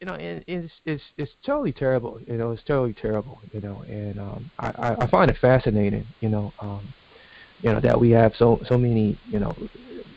you 0.00 0.06
know 0.06 0.14
and 0.14 0.44
it's 0.46 0.72
it's 0.84 1.02
it's 1.16 1.32
totally 1.44 1.72
terrible 1.72 2.20
you 2.26 2.36
know 2.36 2.50
it's 2.50 2.62
totally 2.64 2.92
terrible 2.92 3.38
you 3.52 3.60
know 3.62 3.82
and 3.88 4.20
um 4.20 4.50
i 4.58 4.68
i 4.68 5.04
I 5.04 5.06
find 5.06 5.30
it 5.30 5.38
fascinating 5.40 6.06
you 6.20 6.28
know 6.28 6.52
um 6.60 6.92
you 7.62 7.72
know 7.72 7.80
that 7.80 7.98
we 7.98 8.10
have 8.10 8.32
so 8.38 8.60
so 8.68 8.76
many 8.76 9.18
you 9.26 9.40
know 9.40 9.56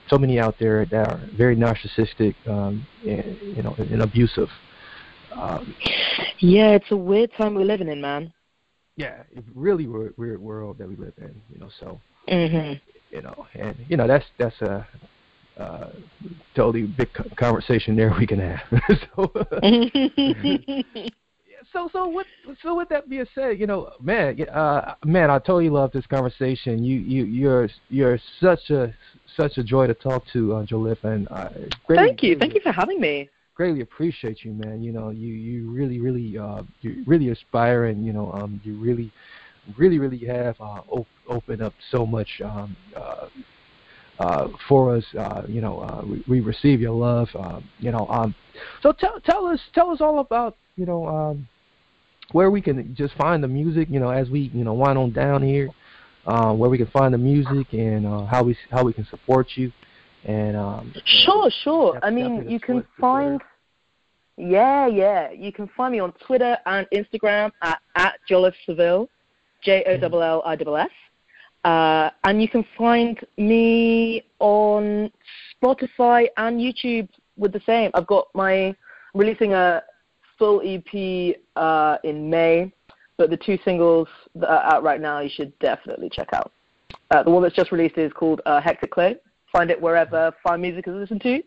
so 0.09 0.17
many 0.17 0.39
out 0.39 0.55
there 0.59 0.85
that 0.87 1.07
are 1.07 1.21
very 1.37 1.55
narcissistic 1.55 2.35
um 2.47 2.85
and 3.07 3.37
you 3.41 3.63
know 3.63 3.73
and 3.77 4.01
abusive 4.01 4.49
um 5.31 5.73
Yeah, 6.41 6.71
it's 6.71 6.91
a 6.91 6.97
weird 6.97 7.31
time 7.37 7.53
we're 7.55 7.65
living 7.65 7.87
in, 7.87 8.01
man. 8.01 8.33
yeah 8.97 9.23
it's 9.31 9.47
really 9.55 9.87
weird, 9.87 10.13
weird 10.17 10.41
world 10.41 10.77
that 10.77 10.87
we 10.87 10.95
live 10.95 11.13
in 11.17 11.33
you 11.51 11.59
know 11.59 11.69
so 11.79 11.99
Mhm. 12.27 12.79
you 13.11 13.21
know, 13.21 13.47
and 13.55 13.75
you 13.89 13.97
know 13.97 14.07
that's 14.07 14.25
that's 14.37 14.61
a 14.61 14.87
uh, 15.57 15.89
totally 16.55 16.83
big 16.83 17.09
conversation 17.35 17.95
there 17.95 18.13
we 18.17 18.25
can 18.25 18.39
have. 18.39 18.61
so, 21.71 21.89
so 21.89 21.89
so 21.91 22.07
what 22.07 22.25
so 22.61 22.75
with 22.75 22.89
that 22.89 23.09
being 23.09 23.25
said, 23.35 23.59
you 23.59 23.67
know, 23.67 23.91
man, 24.01 24.39
uh, 24.49 24.95
man, 25.05 25.29
I 25.29 25.39
totally 25.39 25.69
love 25.69 25.91
this 25.91 26.05
conversation. 26.07 26.83
You 26.83 26.99
you 26.99 27.25
you're 27.25 27.69
you're 27.89 28.19
such 28.39 28.69
a 28.69 28.93
such 29.35 29.57
a 29.57 29.63
joy 29.63 29.87
to 29.87 29.93
talk 29.93 30.23
to, 30.33 30.55
uh, 30.55 30.65
Jolliff, 30.65 31.03
and 31.03 31.27
I 31.29 31.49
greatly, 31.85 32.07
Thank 32.07 32.23
you. 32.23 32.37
Thank 32.37 32.55
you 32.55 32.61
for 32.61 32.71
having 32.71 32.99
me. 32.99 33.29
Greatly 33.61 33.81
appreciate 33.81 34.43
you, 34.43 34.53
man. 34.53 34.81
You 34.81 34.91
know, 34.91 35.11
you 35.11 35.27
you 35.35 35.69
really 35.69 35.99
really 35.99 36.35
uh 36.35 36.63
you 36.81 37.03
really 37.05 37.29
inspiring. 37.29 38.01
You 38.01 38.11
know, 38.11 38.31
um, 38.33 38.59
you 38.63 38.73
really 38.75 39.11
really 39.77 39.99
really 39.99 40.25
have 40.25 40.59
uh 40.59 40.81
op- 40.89 41.15
opened 41.27 41.61
up 41.61 41.73
so 41.91 42.03
much 42.03 42.41
um 42.43 42.75
uh 42.95 43.27
uh 44.17 44.47
for 44.67 44.95
us. 44.95 45.05
Uh, 45.15 45.43
you 45.47 45.61
know, 45.61 45.79
uh, 45.81 46.01
we, 46.03 46.23
we 46.27 46.39
receive 46.39 46.81
your 46.81 46.95
love. 46.95 47.27
Uh, 47.35 47.59
you 47.77 47.91
know, 47.91 48.07
um, 48.09 48.33
so 48.81 48.91
tell 48.93 49.19
tell 49.21 49.45
us 49.45 49.59
tell 49.75 49.91
us 49.91 50.01
all 50.01 50.17
about 50.19 50.57
you 50.75 50.87
know 50.87 51.05
um 51.05 51.47
where 52.31 52.49
we 52.49 52.61
can 52.63 52.95
just 52.95 53.13
find 53.13 53.43
the 53.43 53.47
music. 53.47 53.89
You 53.91 53.99
know, 53.99 54.09
as 54.09 54.27
we 54.31 54.49
you 54.55 54.63
know 54.63 54.73
wind 54.73 54.97
on 54.97 55.11
down 55.11 55.43
here. 55.43 55.69
Uh, 56.23 56.53
where 56.53 56.69
we 56.69 56.77
can 56.77 56.85
find 56.85 57.11
the 57.11 57.17
music 57.17 57.73
and 57.73 58.05
uh, 58.05 58.23
how 58.25 58.43
we 58.43 58.55
how 58.69 58.83
we 58.83 58.93
can 58.93 59.03
support 59.07 59.47
you, 59.55 59.71
and 60.23 60.55
um, 60.55 60.93
Sure, 61.25 61.49
sure. 61.63 61.99
I 62.03 62.11
mean, 62.11 62.47
you 62.47 62.59
can 62.59 62.75
Twitter- 62.75 62.87
find. 62.99 63.41
Yeah, 64.41 64.87
yeah. 64.87 65.29
You 65.29 65.51
can 65.51 65.69
find 65.77 65.91
me 65.91 65.99
on 65.99 66.13
Twitter 66.13 66.57
and 66.65 66.87
Instagram 66.91 67.51
at 67.61 67.79
at 67.95 68.15
Jolliff 68.27 68.55
Seville, 68.65 69.07
J 69.63 69.83
O 69.85 70.07
L 70.07 70.23
L 70.23 70.41
I 70.43 70.55
S 70.55 70.61
S. 70.61 70.89
Uh, 71.63 72.09
and 72.23 72.41
you 72.41 72.49
can 72.49 72.65
find 72.75 73.19
me 73.37 74.23
on 74.39 75.11
Spotify 75.53 76.27
and 76.37 76.59
YouTube 76.59 77.07
with 77.37 77.53
the 77.53 77.61
same. 77.67 77.91
I've 77.93 78.07
got 78.07 78.29
my 78.33 78.75
releasing 79.13 79.53
a 79.53 79.83
full 80.39 80.59
EP 80.65 81.35
uh, 81.55 81.97
in 82.03 82.27
May, 82.27 82.73
but 83.17 83.29
the 83.29 83.37
two 83.37 83.59
singles 83.63 84.07
that 84.33 84.49
are 84.49 84.73
out 84.73 84.81
right 84.81 84.99
now 84.99 85.19
you 85.19 85.29
should 85.31 85.57
definitely 85.59 86.09
check 86.09 86.29
out. 86.33 86.51
Uh, 87.11 87.21
the 87.21 87.29
one 87.29 87.43
that's 87.43 87.55
just 87.55 87.71
released 87.71 87.99
is 87.99 88.11
called 88.11 88.41
uh, 88.47 88.59
Hectic 88.59 88.89
Glow. 88.89 89.13
Find 89.51 89.69
it 89.69 89.79
wherever 89.79 90.33
fine 90.41 90.61
music 90.61 90.87
is 90.87 90.95
listened 90.95 91.21
to. 91.21 91.43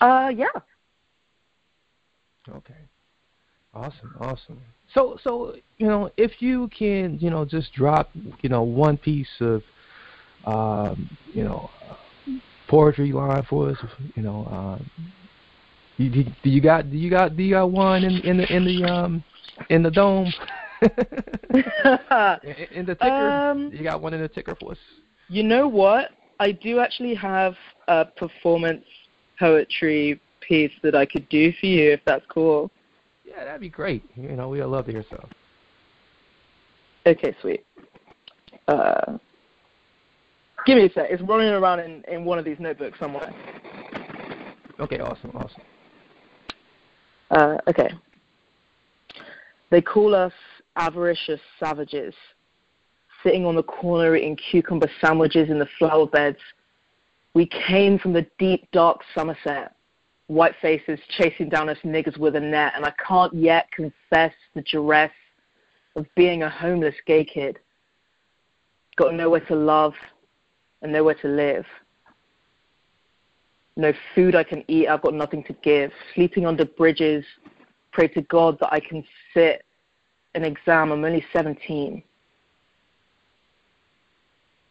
Uh, 0.00 0.28
yeah. 0.28 0.46
Okay. 2.48 2.74
Awesome, 3.74 4.14
awesome. 4.20 4.60
So, 4.94 5.18
so 5.22 5.54
you 5.78 5.86
know, 5.86 6.10
if 6.16 6.40
you 6.40 6.68
can, 6.76 7.18
you 7.20 7.30
know, 7.30 7.44
just 7.44 7.72
drop, 7.74 8.08
you 8.40 8.48
know, 8.48 8.62
one 8.62 8.96
piece 8.96 9.28
of, 9.40 9.62
um, 10.46 11.10
you 11.34 11.44
know, 11.44 11.68
uh, 11.90 11.96
poetry 12.68 13.12
line 13.12 13.44
for 13.48 13.70
us, 13.70 13.76
you 14.14 14.22
know, 14.22 14.80
you, 15.98 16.10
do, 16.10 16.24
do 16.42 16.50
you 16.50 16.60
got, 16.60 16.90
do 16.90 16.96
you 16.96 17.10
got, 17.10 17.36
do 17.36 17.42
you 17.42 17.54
got 17.54 17.70
one 17.70 18.04
in 18.04 18.20
in 18.20 18.36
the 18.38 18.54
in 18.54 18.64
the 18.64 18.84
um 18.84 19.24
in 19.70 19.82
the 19.82 19.90
dome? 19.90 20.32
in, 20.82 21.64
in 22.72 22.86
the 22.86 22.94
ticker, 22.94 23.28
Um, 23.30 23.70
you 23.72 23.82
got 23.82 24.00
one 24.00 24.14
in 24.14 24.20
the 24.20 24.28
ticker 24.28 24.54
for 24.54 24.72
us. 24.72 24.78
You 25.28 25.42
know 25.42 25.68
what? 25.68 26.10
I 26.38 26.52
do 26.52 26.80
actually 26.80 27.14
have 27.14 27.54
a 27.88 28.04
performance 28.04 28.84
poetry 29.38 30.20
piece 30.46 30.72
that 30.82 30.94
I 30.94 31.06
could 31.06 31.28
do 31.28 31.52
for 31.60 31.66
you 31.66 31.92
if 31.92 32.00
that's 32.06 32.24
cool. 32.28 32.70
Yeah, 33.24 33.44
that'd 33.44 33.60
be 33.60 33.68
great. 33.68 34.02
You 34.14 34.32
know, 34.32 34.48
we'd 34.48 34.62
love 34.64 34.86
to 34.86 34.92
hear 34.92 35.04
some. 35.10 35.28
Okay, 37.06 37.34
sweet. 37.40 37.64
Uh, 38.68 39.18
give 40.64 40.76
me 40.76 40.86
a 40.86 40.92
sec. 40.92 41.06
It's 41.10 41.22
running 41.22 41.48
around 41.48 41.80
in, 41.80 42.02
in 42.08 42.24
one 42.24 42.38
of 42.38 42.44
these 42.44 42.58
notebooks 42.58 42.98
somewhere. 42.98 43.32
Okay, 44.80 44.98
awesome, 44.98 45.30
awesome. 45.34 45.62
Uh, 47.30 47.56
okay. 47.68 47.88
They 49.70 49.80
call 49.80 50.14
us 50.14 50.32
avaricious 50.76 51.40
savages, 51.58 52.14
sitting 53.22 53.46
on 53.46 53.54
the 53.54 53.62
corner 53.62 54.16
eating 54.16 54.36
cucumber 54.50 54.90
sandwiches 55.00 55.50
in 55.50 55.58
the 55.58 55.68
flower 55.78 56.06
beds. 56.06 56.38
We 57.34 57.46
came 57.46 57.98
from 57.98 58.12
the 58.12 58.26
deep, 58.38 58.68
dark 58.72 59.00
Somerset, 59.14 59.75
white 60.28 60.54
faces 60.60 60.98
chasing 61.18 61.48
down 61.48 61.68
us 61.68 61.78
niggers 61.84 62.18
with 62.18 62.36
a 62.36 62.40
net, 62.40 62.72
and 62.74 62.84
I 62.84 62.92
can't 63.06 63.32
yet 63.34 63.70
confess 63.70 64.32
the 64.54 64.62
duress 64.62 65.12
of 65.94 66.06
being 66.14 66.42
a 66.42 66.50
homeless 66.50 66.94
gay 67.06 67.24
kid. 67.24 67.58
Got 68.96 69.14
nowhere 69.14 69.40
to 69.40 69.54
love 69.54 69.94
and 70.82 70.92
nowhere 70.92 71.14
to 71.22 71.28
live. 71.28 71.64
No 73.76 73.92
food 74.14 74.34
I 74.34 74.42
can 74.42 74.64
eat, 74.68 74.88
I've 74.88 75.02
got 75.02 75.14
nothing 75.14 75.44
to 75.44 75.52
give. 75.62 75.92
Sleeping 76.14 76.46
under 76.46 76.64
bridges, 76.64 77.24
pray 77.92 78.08
to 78.08 78.22
God 78.22 78.58
that 78.60 78.72
I 78.72 78.80
can 78.80 79.04
sit 79.34 79.64
an 80.34 80.44
exam. 80.44 80.92
I'm 80.92 81.04
only 81.04 81.24
17. 81.32 82.02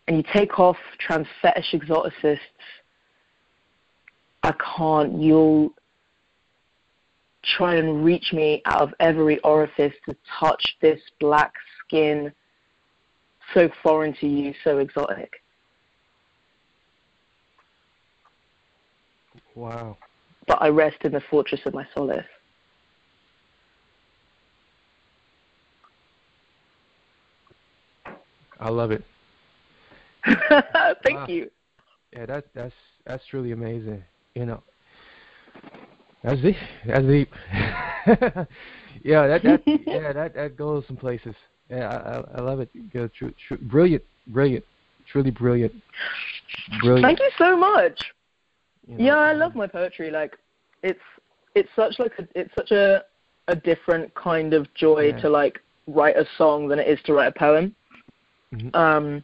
And 0.08 0.18
you 0.18 0.24
take 0.34 0.60
off 0.60 0.78
trans 1.00 1.28
fetish 1.42 1.74
exoticists. 1.74 2.40
I 4.46 4.54
can't. 4.78 5.20
You'll 5.20 5.74
try 7.58 7.76
and 7.76 8.06
reach 8.06 8.32
me 8.32 8.62
out 8.66 8.82
of 8.82 8.94
every 9.00 9.40
orifice 9.40 9.94
to 10.08 10.16
touch 10.40 10.78
this 10.82 11.00
black 11.20 11.52
skin 11.80 12.32
so 13.56 13.70
foreign 13.82 14.14
to 14.18 14.28
you, 14.28 14.54
so 14.64 14.78
exotic. 14.78 15.42
Wow. 19.56 19.98
But 20.48 20.62
I 20.62 20.68
rest 20.70 20.98
in 21.04 21.12
the 21.12 21.22
fortress 21.32 21.62
of 21.66 21.74
my 21.74 21.88
solace. 21.96 22.24
I 28.60 28.70
love 28.70 28.92
it. 28.92 29.04
Thank 31.04 31.18
Wow. 31.18 31.26
you. 31.28 31.52
Yeah, 32.14 32.28
that 32.28 32.46
that's 32.54 32.76
that's 33.06 33.26
truly 33.26 33.52
amazing. 33.52 34.04
You 34.36 34.46
know, 34.46 34.62
that's 36.24 36.42
deep. 36.42 36.56
That's 36.86 37.06
deep. 37.06 37.32
yeah, 39.04 39.28
that 39.28 39.42
that 39.44 39.62
yeah 39.66 40.12
that 40.12 40.36
that 40.36 40.58
goes 40.58 40.84
some 40.88 40.98
places. 40.98 41.34
Yeah, 41.70 41.88
I 41.88 42.18
I, 42.18 42.24
I 42.38 42.42
love 42.42 42.60
it. 42.60 42.70
Good, 42.92 43.14
tru, 43.14 43.34
tru, 43.48 43.58
brilliant, 43.58 44.04
brilliant, 44.28 44.66
truly 45.10 45.32
brilliant, 45.32 45.74
brilliant. 46.82 47.06
Thank 47.06 47.20
you 47.20 47.30
so 47.38 47.56
much. 47.56 47.98
You 48.88 48.98
know, 48.98 49.06
Yeah, 49.06 49.16
I 49.18 49.34
love 49.34 49.56
my 49.56 49.68
poetry. 49.68 50.12
Like 50.12 50.38
it's 50.84 51.00
it's 51.56 51.70
such 51.76 51.98
like 51.98 52.12
a, 52.20 52.28
it's 52.36 52.52
such 52.58 52.72
a 52.72 53.04
a 53.48 53.56
different 53.56 54.14
kind 54.16 54.54
of 54.54 54.72
joy 54.74 55.14
Yeah. 55.14 55.22
to 55.22 55.30
like 55.30 55.62
write 55.88 56.18
a 56.18 56.26
song 56.38 56.68
than 56.68 56.80
it 56.80 56.88
is 56.90 57.00
to 57.06 57.14
write 57.14 57.28
a 57.28 57.40
poem. 57.40 57.74
Mhm. 58.54 58.76
Um 58.76 59.24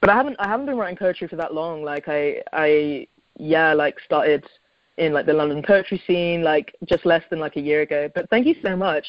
but 0.00 0.10
I 0.10 0.14
haven't 0.14 0.36
I 0.40 0.48
haven't 0.48 0.66
been 0.66 0.76
writing 0.76 0.96
poetry 0.96 1.28
for 1.28 1.36
that 1.36 1.54
long. 1.54 1.84
Like 1.84 2.08
I 2.08 2.42
I 2.52 3.06
yeah, 3.38 3.72
like 3.72 3.98
started 4.04 4.44
in 4.96 5.12
like 5.12 5.26
the 5.26 5.32
London 5.32 5.62
poetry 5.66 6.00
scene 6.06 6.42
like 6.42 6.74
just 6.88 7.04
less 7.04 7.22
than 7.30 7.40
like 7.40 7.56
a 7.56 7.60
year 7.60 7.82
ago. 7.82 8.08
But 8.14 8.28
thank 8.30 8.46
you 8.46 8.54
so 8.62 8.76
much. 8.76 9.04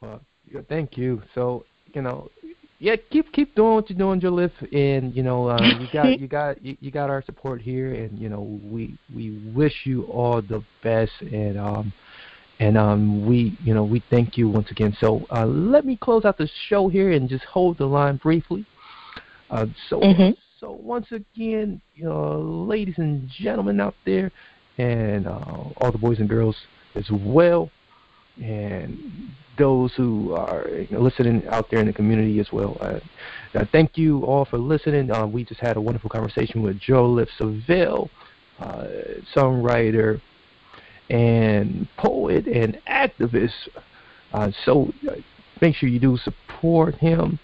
Well, 0.00 0.20
thank 0.68 0.96
you. 0.96 1.22
So 1.34 1.64
you 1.94 2.02
know, 2.02 2.30
yeah, 2.78 2.96
keep 3.10 3.32
keep 3.32 3.54
doing 3.54 3.74
what 3.74 3.88
you're 3.88 3.98
doing, 3.98 4.20
Jolliff, 4.20 4.52
and 4.72 5.14
you 5.14 5.22
know, 5.22 5.48
uh, 5.48 5.70
you 5.80 5.88
got 5.92 6.18
you 6.20 6.28
got 6.28 6.64
you, 6.64 6.76
you 6.80 6.90
got 6.90 7.10
our 7.10 7.22
support 7.24 7.62
here, 7.62 7.94
and 7.94 8.18
you 8.18 8.28
know, 8.28 8.60
we 8.62 8.96
we 9.14 9.30
wish 9.54 9.74
you 9.84 10.02
all 10.04 10.42
the 10.42 10.62
best, 10.82 11.12
and 11.20 11.58
um, 11.58 11.92
and 12.60 12.76
um, 12.76 13.24
we 13.26 13.56
you 13.64 13.74
know 13.74 13.84
we 13.84 14.02
thank 14.10 14.36
you 14.36 14.48
once 14.48 14.70
again. 14.70 14.96
So 15.00 15.26
uh, 15.30 15.46
let 15.46 15.84
me 15.84 15.96
close 15.96 16.24
out 16.24 16.36
the 16.36 16.48
show 16.68 16.88
here 16.88 17.12
and 17.12 17.28
just 17.28 17.44
hold 17.44 17.78
the 17.78 17.86
line 17.86 18.16
briefly. 18.16 18.66
Uh, 19.50 19.66
so 19.88 20.00
Mhm. 20.00 20.36
So 20.64 20.78
once 20.82 21.12
again, 21.12 21.82
you 21.94 22.04
know, 22.04 22.40
ladies 22.40 22.94
and 22.96 23.28
gentlemen 23.28 23.82
out 23.82 23.94
there, 24.06 24.32
and 24.78 25.26
uh, 25.26 25.64
all 25.76 25.92
the 25.92 25.98
boys 25.98 26.20
and 26.20 26.28
girls 26.28 26.56
as 26.94 27.04
well 27.10 27.70
and 28.42 28.98
those 29.58 29.92
who 29.94 30.32
are 30.32 30.66
listening 30.90 31.42
out 31.50 31.70
there 31.70 31.80
in 31.80 31.86
the 31.86 31.92
community 31.92 32.40
as 32.40 32.50
well. 32.50 32.78
Uh, 32.80 32.98
uh, 33.54 33.66
thank 33.72 33.98
you 33.98 34.24
all 34.24 34.46
for 34.46 34.56
listening. 34.56 35.10
Uh, 35.10 35.26
we 35.26 35.44
just 35.44 35.60
had 35.60 35.76
a 35.76 35.80
wonderful 35.80 36.08
conversation 36.08 36.62
with 36.62 36.80
Jolliff 36.80 37.28
Seville, 37.36 38.08
uh, 38.58 38.86
songwriter 39.36 40.18
and 41.10 41.86
poet 41.98 42.46
and 42.46 42.80
activist. 42.88 43.68
Uh, 44.32 44.50
so 44.64 44.90
uh, 45.10 45.16
make 45.60 45.76
sure 45.76 45.90
you 45.90 46.00
do 46.00 46.16
support 46.16 46.94
him 46.94 47.38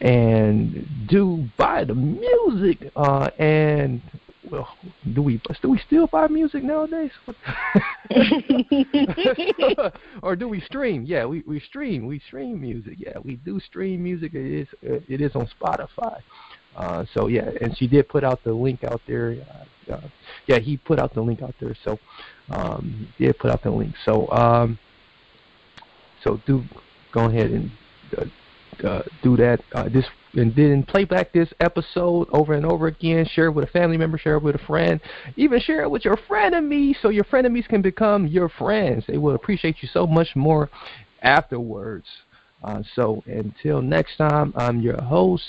and 0.00 0.86
do 1.08 1.48
buy 1.56 1.84
the 1.84 1.94
music 1.94 2.90
uh, 2.94 3.30
and 3.38 4.00
well 4.50 4.68
do 5.12 5.22
we 5.22 5.40
do 5.60 5.70
we 5.70 5.80
still 5.86 6.06
buy 6.06 6.28
music 6.28 6.62
nowadays? 6.62 7.10
Or 10.22 10.36
do 10.36 10.48
we 10.48 10.60
stream? 10.60 11.04
Yeah 11.06 11.26
we, 11.26 11.42
we 11.46 11.60
stream. 11.60 12.06
We 12.06 12.20
stream 12.20 12.60
music. 12.60 12.94
Yeah 12.98 13.18
we 13.22 13.36
do 13.36 13.60
stream 13.60 14.02
music. 14.02 14.34
It 14.34 14.60
is 14.60 14.68
it 14.82 15.20
is 15.20 15.34
on 15.34 15.48
spotify. 15.60 16.20
Uh, 16.76 17.04
so 17.14 17.26
yeah 17.26 17.50
and 17.60 17.76
she 17.76 17.86
did 17.86 18.08
put 18.08 18.24
out 18.24 18.42
the 18.44 18.52
link 18.52 18.84
out 18.84 19.00
there. 19.06 19.36
Uh, 19.50 19.94
uh, 19.94 20.08
yeah 20.46 20.58
he 20.58 20.76
put 20.76 20.98
out 20.98 21.14
the 21.14 21.20
link 21.20 21.42
out 21.42 21.54
there. 21.60 21.76
So 21.84 21.98
um, 22.50 23.08
he 23.18 23.26
did 23.26 23.38
put 23.38 23.50
out 23.50 23.62
the 23.62 23.70
link. 23.70 23.94
So 24.04 24.30
um, 24.30 24.78
so 26.22 26.40
do 26.46 26.64
go 27.12 27.24
ahead 27.24 27.50
and 27.50 27.70
uh, 28.84 28.88
uh, 28.88 29.02
do 29.22 29.36
that. 29.36 29.60
Uh, 29.72 29.88
this 29.88 30.04
and 30.34 30.54
then 30.54 30.82
play 30.82 31.04
back 31.04 31.32
this 31.32 31.48
episode 31.60 32.28
over 32.32 32.52
and 32.52 32.66
over 32.66 32.86
again. 32.86 33.26
Share 33.26 33.46
it 33.46 33.52
with 33.52 33.68
a 33.68 33.72
family 33.72 33.96
member. 33.96 34.18
Share 34.18 34.36
it 34.36 34.42
with 34.42 34.54
a 34.54 34.66
friend. 34.66 35.00
Even 35.36 35.60
share 35.60 35.82
it 35.82 35.90
with 35.90 36.04
your 36.04 36.16
frenemies, 36.16 36.94
so 37.00 37.08
your 37.08 37.24
frenemies 37.24 37.66
can 37.66 37.82
become 37.82 38.26
your 38.26 38.48
friends. 38.48 39.04
They 39.06 39.18
will 39.18 39.34
appreciate 39.34 39.76
you 39.80 39.88
so 39.92 40.06
much 40.06 40.36
more 40.36 40.70
afterwards. 41.22 42.06
Uh, 42.62 42.82
so 42.94 43.22
until 43.26 43.80
next 43.80 44.16
time, 44.16 44.52
I'm 44.56 44.80
your 44.80 45.00
host. 45.00 45.44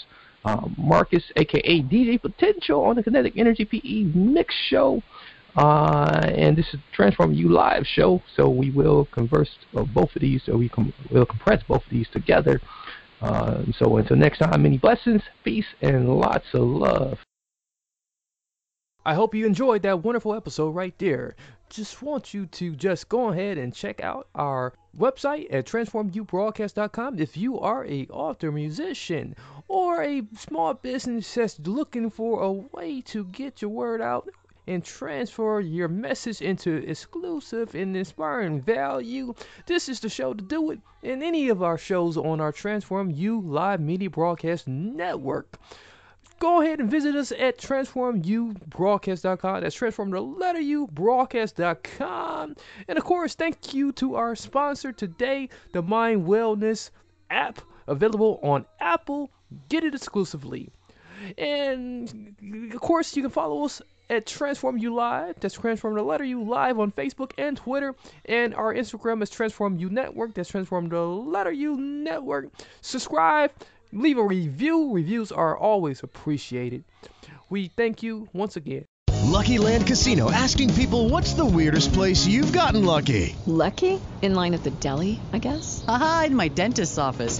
Um, 0.46 0.76
Marcus, 0.78 1.24
aka 1.36 1.82
DJ 1.82 2.22
Potential, 2.22 2.82
on 2.84 2.96
the 2.96 3.04
Kinetic 3.04 3.34
Energy 3.36 3.65
PE 3.65 4.04
Mix 4.15 4.56
Show. 4.70 5.04
Uh, 5.56 6.30
and 6.36 6.56
this 6.56 6.68
is 6.74 6.80
Transform 6.94 7.34
You 7.34 7.50
Live 7.50 7.86
show, 7.86 8.22
so 8.36 8.50
we 8.50 8.72
will 8.72 9.06
converse 9.12 9.50
uh, 9.76 9.84
both 9.84 10.15
of 10.15 10.22
these, 10.22 10.42
so 10.46 10.56
we 10.56 10.70
com- 10.70 10.94
will 11.12 11.26
compress 11.26 11.62
both 11.68 11.84
of 11.84 11.89
these 11.92 12.08
together. 12.13 12.62
Uh, 13.21 13.63
so 13.77 13.97
until 13.97 14.15
next 14.15 14.38
time, 14.38 14.62
many 14.62 14.77
blessings, 14.77 15.21
peace, 15.43 15.65
and 15.82 16.10
lots 16.17 16.45
of 16.53 16.62
love. 16.62 17.19
I 19.05 19.13
hope 19.13 19.34
you 19.34 19.45
enjoyed 19.45 19.82
that 19.84 20.03
wonderful 20.03 20.36
episode 20.36 20.71
right 20.71 20.93
there. 20.99 21.36
Just 21.69 22.01
want 22.01 22.34
you 22.34 22.45
to 22.47 22.75
just 22.75 23.10
go 23.10 23.29
ahead 23.29 23.58
and 23.58 23.73
check 23.73 24.01
out 24.01 24.27
our 24.36 24.73
website 24.97 25.47
at 25.51 25.65
transformubroadcast.com 25.65 27.19
if 27.19 27.38
you 27.38 27.60
are 27.60 27.86
a 27.86 28.08
author, 28.08 28.51
musician, 28.51 29.36
or 29.67 30.01
a 30.03 30.23
small 30.36 30.73
business 30.73 31.34
that's 31.34 31.60
looking 31.60 32.10
for 32.10 32.41
a 32.41 32.51
way 32.51 33.01
to 33.01 33.23
get 33.25 33.62
your 33.62 33.71
word 33.71 34.01
out 34.01 34.29
and 34.69 34.86
transfer 34.86 35.60
your 35.60 35.88
message 35.88 36.41
into 36.41 36.88
exclusive 36.88 37.73
and 37.73 37.97
inspiring 37.97 38.62
value. 38.62 39.34
This 39.65 39.89
is 39.89 39.99
the 39.99 40.10
show 40.10 40.36
to 40.36 40.43
do 40.43 40.69
it 40.69 40.79
in 41.01 41.23
any 41.23 41.49
of 41.49 41.63
our 41.63 41.77
shows 41.77 42.17
on 42.17 42.39
our 42.39 42.51
Transform 42.51 43.10
You 43.10 43.41
Live 43.41 43.82
Media 43.82 44.12
Broadcast 44.12 44.67
Network. 44.67 45.58
Go 46.38 46.62
ahead 46.62 46.79
and 46.79 46.89
visit 46.89 47.15
us 47.15 47.32
at 47.32 47.58
transformubroadcast.com. 47.58 49.62
That's 49.62 49.75
transform 49.75 50.12
the 50.12 50.21
letter 50.21 50.62
U 50.62 50.88
broadcast.com. 50.88 52.55
And 52.88 52.97
of 52.97 53.03
course, 53.03 53.34
thank 53.34 53.73
you 53.73 53.91
to 53.93 54.15
our 54.15 54.36
sponsor 54.36 54.91
today, 54.91 55.49
the 55.73 55.82
Mind 55.82 56.27
Wellness 56.27 56.91
app, 57.32 57.60
available 57.88 58.39
on 58.43 58.67
Apple. 58.79 59.32
Get 59.67 59.84
it 59.84 59.95
exclusively. 59.95 60.69
And 61.39 62.36
of 62.71 62.79
course, 62.79 63.15
you 63.15 63.23
can 63.23 63.32
follow 63.32 63.65
us 63.65 63.82
at 64.10 64.26
Transform 64.26 64.78
You 64.78 64.93
Live. 64.93 65.36
That's 65.39 65.56
Transform 65.56 65.95
the 65.95 66.04
letter 66.04 66.24
U 66.24 66.43
Live 66.43 66.80
on 66.80 66.91
Facebook 66.91 67.32
and 67.38 67.56
Twitter. 67.56 67.95
And 68.26 68.56
our 68.56 68.74
Instagram 68.74 69.22
is 69.22 69.30
Transform 69.30 69.78
You 69.78 69.89
Network. 69.89 70.34
That's 70.34 70.50
Transform 70.50 70.89
the 70.89 71.02
letter 71.02 71.52
U 71.52 71.78
Network. 71.78 72.50
Subscribe, 72.82 73.52
leave 73.91 74.17
a 74.17 74.24
review. 74.24 74.93
Reviews 74.93 75.32
are 75.32 75.58
always 75.58 76.04
appreciated. 76.04 76.84
We 77.50 77.67
thank 77.67 78.04
you 78.04 78.28
once 78.34 78.56
again. 78.56 78.86
Lucky 79.30 79.60
Land 79.60 79.86
Casino 79.86 80.32
asking 80.32 80.74
people 80.74 81.10
what's 81.10 81.34
the 81.34 81.45
weirdest 81.45 81.93
place 81.93 82.26
you've 82.26 82.52
gotten 82.52 82.84
lucky? 82.84 83.36
Lucky? 83.45 84.02
In 84.22 84.34
line 84.34 84.54
at 84.54 84.63
the 84.63 84.72
deli, 84.72 85.19
I 85.34 85.38
guess? 85.38 85.84
Haha, 85.86 86.26
in 86.26 86.36
my 86.36 86.48
dentist's 86.48 86.98
office. 86.98 87.39